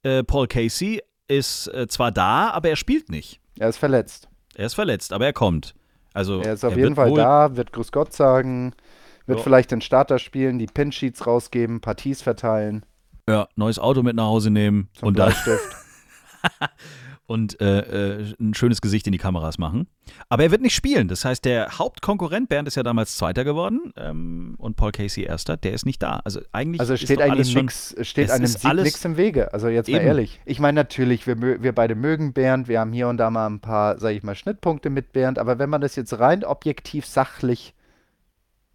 [0.02, 3.40] äh, Paul Casey, ist äh, zwar da, aber er spielt nicht.
[3.60, 4.28] Er ist verletzt.
[4.56, 5.76] Er ist verletzt, aber er kommt.
[6.14, 8.74] Also Er ist auf er jeden wird Fall wohl, da, wird Grüß Gott sagen,
[9.26, 9.44] wird Ja.
[9.44, 12.86] vielleicht den Starter spielen, die Pinsheets rausgeben, Parties verteilen
[13.28, 15.76] Ja, neues Auto mit nach Hause nehmen zum und, da, Bleistift.
[17.26, 19.88] und äh, äh, ein schönes Gesicht in die Kameras machen.
[20.30, 21.08] Aber er wird nicht spielen.
[21.08, 25.56] Das heißt, der Hauptkonkurrent, Bernd ist ja damals Zweiter geworden ähm, und Paul Casey Erster,
[25.56, 26.22] der ist nicht da.
[26.26, 29.54] Also eigentlich Also ist steht alles eigentlich es steht einem ist Sieg nichts im Wege.
[29.54, 30.08] Also jetzt mal Eben.
[30.08, 30.42] ehrlich.
[30.46, 33.62] Ich meine natürlich, wir, wir beide mögen Bernd, wir haben hier und da mal ein
[33.62, 37.74] paar, sage ich mal, Schnittpunkte mit Bernd, aber wenn man das jetzt rein objektiv sachlich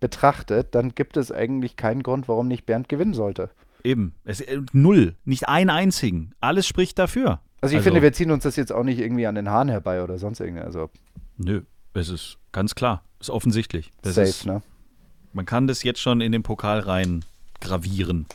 [0.00, 3.50] betrachtet, dann gibt es eigentlich keinen Grund, warum nicht Bernd gewinnen sollte.
[3.84, 4.14] Eben.
[4.24, 5.16] Es, äh, null.
[5.24, 6.32] Nicht einen einzigen.
[6.40, 7.40] Alles spricht dafür.
[7.60, 10.02] Also ich finde, wir ziehen uns das jetzt auch nicht irgendwie an den Haaren herbei
[10.02, 10.62] oder sonst irgendwie.
[10.62, 10.90] Also
[11.36, 11.62] Nö,
[11.94, 13.02] es ist ganz klar.
[13.20, 13.92] Ist offensichtlich.
[14.02, 14.62] Das safe, ist, ne?
[15.32, 17.24] Man kann das jetzt schon in den Pokal rein
[17.60, 18.26] gravieren.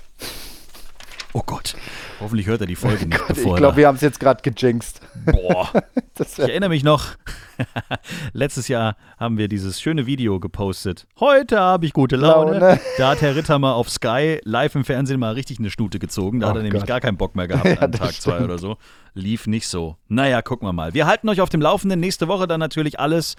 [1.32, 1.76] Oh Gott.
[2.19, 5.01] Hoffentlich hört er die Folge nicht, Ich bevor glaube, wir haben es jetzt gerade gejinxt.
[5.26, 5.71] Boah.
[6.15, 7.15] Das Ich erinnere mich noch,
[8.34, 11.08] letztes Jahr haben wir dieses schöne Video gepostet.
[11.20, 12.58] Heute habe ich gute Laune.
[12.60, 12.80] Laune.
[12.97, 16.39] Da hat Herr Rittermer auf Sky live im Fernsehen mal richtig eine Stute gezogen.
[16.39, 16.88] Da hat Oh er nämlich Gott.
[16.88, 18.45] gar keinen Bock mehr gehabt Ja, an Tag zwei stimmt.
[18.45, 18.78] oder so.
[19.14, 19.97] Lief nicht so.
[20.08, 20.93] Naja, gucken wir mal.
[20.93, 21.99] Wir halten euch auf dem Laufenden.
[21.99, 23.36] Nächste Woche dann natürlich alles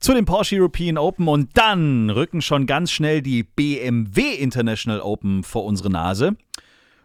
[0.00, 5.44] zu den Porsche European Open und dann rücken schon ganz schnell die BMW International Open
[5.44, 6.36] vor unsere Nase.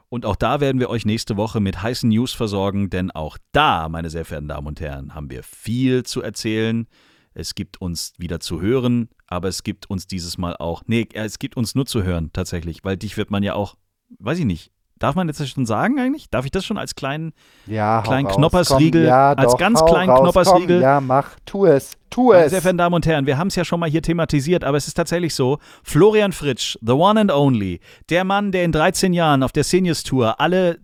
[0.10, 3.90] Und auch da werden wir euch nächste Woche mit heißen News versorgen, denn auch da,
[3.90, 6.88] meine sehr verehrten Damen und Herren, haben wir viel zu erzählen.
[7.34, 11.40] Es gibt uns wieder zu hören, aber es gibt uns dieses Mal auch, nee, es
[11.40, 13.76] gibt uns nur zu hören tatsächlich, weil dich wird man ja auch,
[14.20, 16.30] weiß ich nicht, darf man jetzt schon sagen eigentlich?
[16.30, 17.34] Darf ich das schon als kleinen,
[17.66, 20.78] ja, kleinen raus, Knoppersriegel, komm, ja, als doch, ganz kleinen raus, Knoppersriegel?
[20.78, 22.52] Komm, ja, mach, tu es, tu meine es.
[22.52, 24.88] sehr verehrten Damen und Herren, wir haben es ja schon mal hier thematisiert, aber es
[24.88, 27.80] ist tatsächlich so, Florian Fritsch, the one and only,
[28.10, 30.80] der Mann, der in 13 Jahren auf der Seniors Tour alle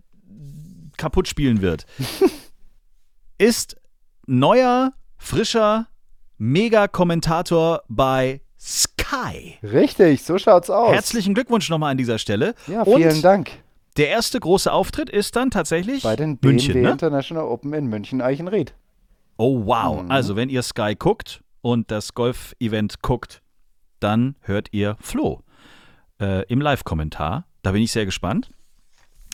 [0.96, 1.86] kaputt spielen wird,
[3.38, 3.76] ist
[4.26, 5.86] neuer, frischer
[6.38, 9.58] Mega-Kommentator bei Sky.
[9.62, 10.92] Richtig, so schaut's aus.
[10.92, 12.54] Herzlichen Glückwunsch nochmal an dieser Stelle.
[12.66, 13.50] Ja, vielen Und Dank.
[13.96, 16.90] Der erste große Auftritt ist dann tatsächlich Bei den BMW München, ne?
[16.90, 18.74] International Open in München-Eichenried.
[19.36, 20.02] Oh, wow.
[20.02, 20.10] Mhm.
[20.10, 23.42] Also, wenn ihr Sky guckt und das Golf-Event guckt,
[24.00, 25.42] dann hört ihr Flo
[26.20, 27.46] äh, im Live-Kommentar.
[27.62, 28.50] Da bin ich sehr gespannt.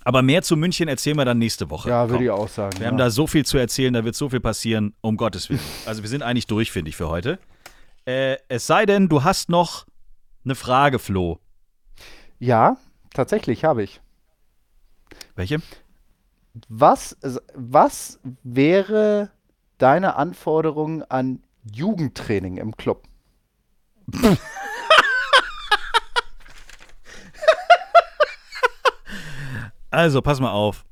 [0.04, 1.90] Aber mehr zu München erzählen wir dann nächste Woche.
[1.90, 2.78] Ja, würde ich auch sagen.
[2.78, 2.90] Wir ja.
[2.90, 5.60] haben da so viel zu erzählen, da wird so viel passieren, um Gottes Willen.
[5.86, 7.38] Also, wir sind eigentlich durch, finde ich, für heute.
[8.06, 9.86] Äh, es sei denn, du hast noch
[10.44, 11.38] eine Frage, Flo.
[12.38, 12.76] ja,
[13.12, 14.00] tatsächlich habe ich.
[15.36, 15.58] Welche?
[16.68, 17.16] Was,
[17.54, 19.30] was wäre
[19.78, 23.04] deine Anforderung an Jugendtraining im Club?
[29.90, 30.84] Also, pass mal auf.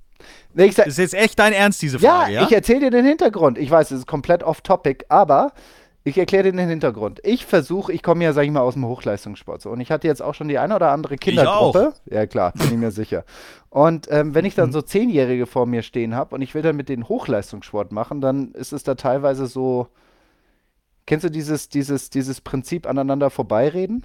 [0.55, 2.43] Nee, sag, Ist jetzt echt dein Ernst, diese ja, Frage, ja?
[2.43, 3.59] ich erzähle dir den Hintergrund.
[3.59, 5.53] Ich weiß, es ist komplett off-topic, aber
[6.05, 7.20] ich erkläre dir den Hintergrund.
[7.24, 9.61] Ich versuche, ich komme ja, sag ich mal, aus dem Hochleistungssport.
[9.61, 11.92] So, und ich hatte jetzt auch schon die eine oder andere Kindergruppe.
[12.07, 13.24] Ja, klar, bin ich mir sicher.
[13.68, 14.61] Und ähm, wenn ich Mhm.
[14.62, 18.20] dann so Zehnjährige vor mir stehen habe und ich will dann mit denen Hochleistungssport machen,
[18.20, 19.88] dann ist es da teilweise so.
[21.07, 24.05] Kennst du dieses, dieses, dieses Prinzip aneinander vorbeireden?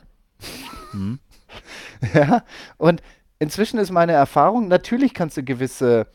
[0.93, 1.19] Mhm.
[2.15, 2.43] Ja,
[2.77, 3.03] und
[3.37, 6.07] inzwischen ist meine Erfahrung, natürlich kannst du gewisse,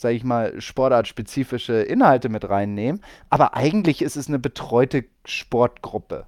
[0.00, 6.26] sag ich mal, sportartspezifische Inhalte mit reinnehmen, aber eigentlich ist es eine betreute Sportgruppe.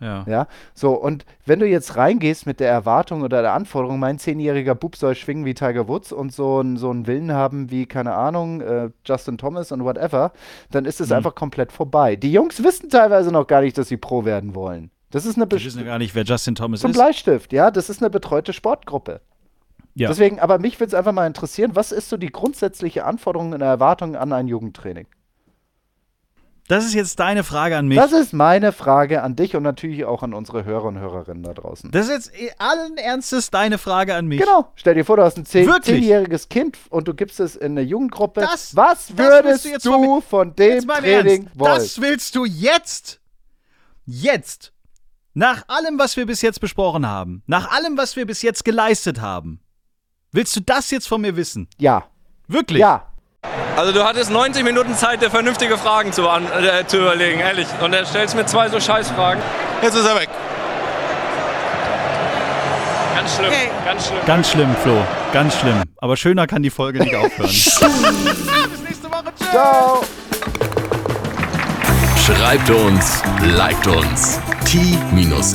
[0.00, 0.24] Ja.
[0.28, 4.76] Ja, so, und wenn du jetzt reingehst mit der Erwartung oder der Anforderung, mein zehnjähriger
[4.76, 8.14] Bub soll schwingen wie Tiger Woods und so, ein, so einen Willen haben wie, keine
[8.14, 10.30] Ahnung, äh, Justin Thomas und whatever,
[10.70, 11.16] dann ist es Mhm.
[11.16, 12.14] einfach komplett vorbei.
[12.14, 14.92] Die Jungs wissen teilweise noch gar nicht, dass sie Pro werden wollen.
[15.10, 16.96] Das ist eine Be wissen ja gar nicht, wer Justin Thomas zum ist.
[16.96, 19.20] Bleistift, ja, das ist eine betreute Sportgruppe.
[19.98, 20.08] Ja.
[20.08, 23.60] Deswegen, aber mich würde es einfach mal interessieren, was ist so die grundsätzliche Anforderung und
[23.60, 25.06] Erwartung an ein Jugendtraining?
[26.68, 27.96] Das ist jetzt deine Frage an mich.
[27.96, 31.54] Das ist meine Frage an dich und natürlich auch an unsere Hörer und Hörerinnen da
[31.54, 31.90] draußen.
[31.90, 34.38] Das ist jetzt eh allen Ernstes deine Frage an mich.
[34.40, 34.70] Genau.
[34.76, 35.96] Stell dir vor, du hast ein zehn- Wirklich?
[35.96, 38.42] zehnjähriges Kind und du gibst es in eine Jugendgruppe.
[38.42, 41.58] Das- Was das würdest willst du du, jetzt von dem Training Ernst.
[41.58, 41.74] wollen?
[41.74, 43.18] Das willst du jetzt,
[44.04, 44.74] jetzt,
[45.32, 49.22] nach allem, was wir bis jetzt besprochen haben, nach allem, was wir bis jetzt geleistet
[49.22, 49.60] haben,
[50.32, 51.68] willst du das jetzt von mir wissen?
[51.78, 52.04] ja.
[52.50, 52.80] Wirklich?
[52.80, 53.04] Ja.
[53.76, 57.68] Also du hattest 90 Minuten Zeit, dir vernünftige Fragen zu, an, äh, zu überlegen, ehrlich.
[57.82, 59.42] Und er stellst mir zwei so Scheißfragen.
[59.82, 60.30] Jetzt ist er weg.
[63.14, 63.52] Ganz schlimm,
[63.84, 64.18] ganz schlimm.
[64.26, 65.04] Ganz schlimm, Flo.
[65.32, 65.82] Ganz schlimm.
[65.98, 67.50] Aber schöner kann die Folge nicht aufhören.
[68.70, 69.24] Bis nächste Woche.
[69.38, 69.50] Tschüss.
[69.50, 70.02] Ciao.
[72.26, 74.40] Schreibt uns, liked uns.
[74.64, 75.54] t-time.golf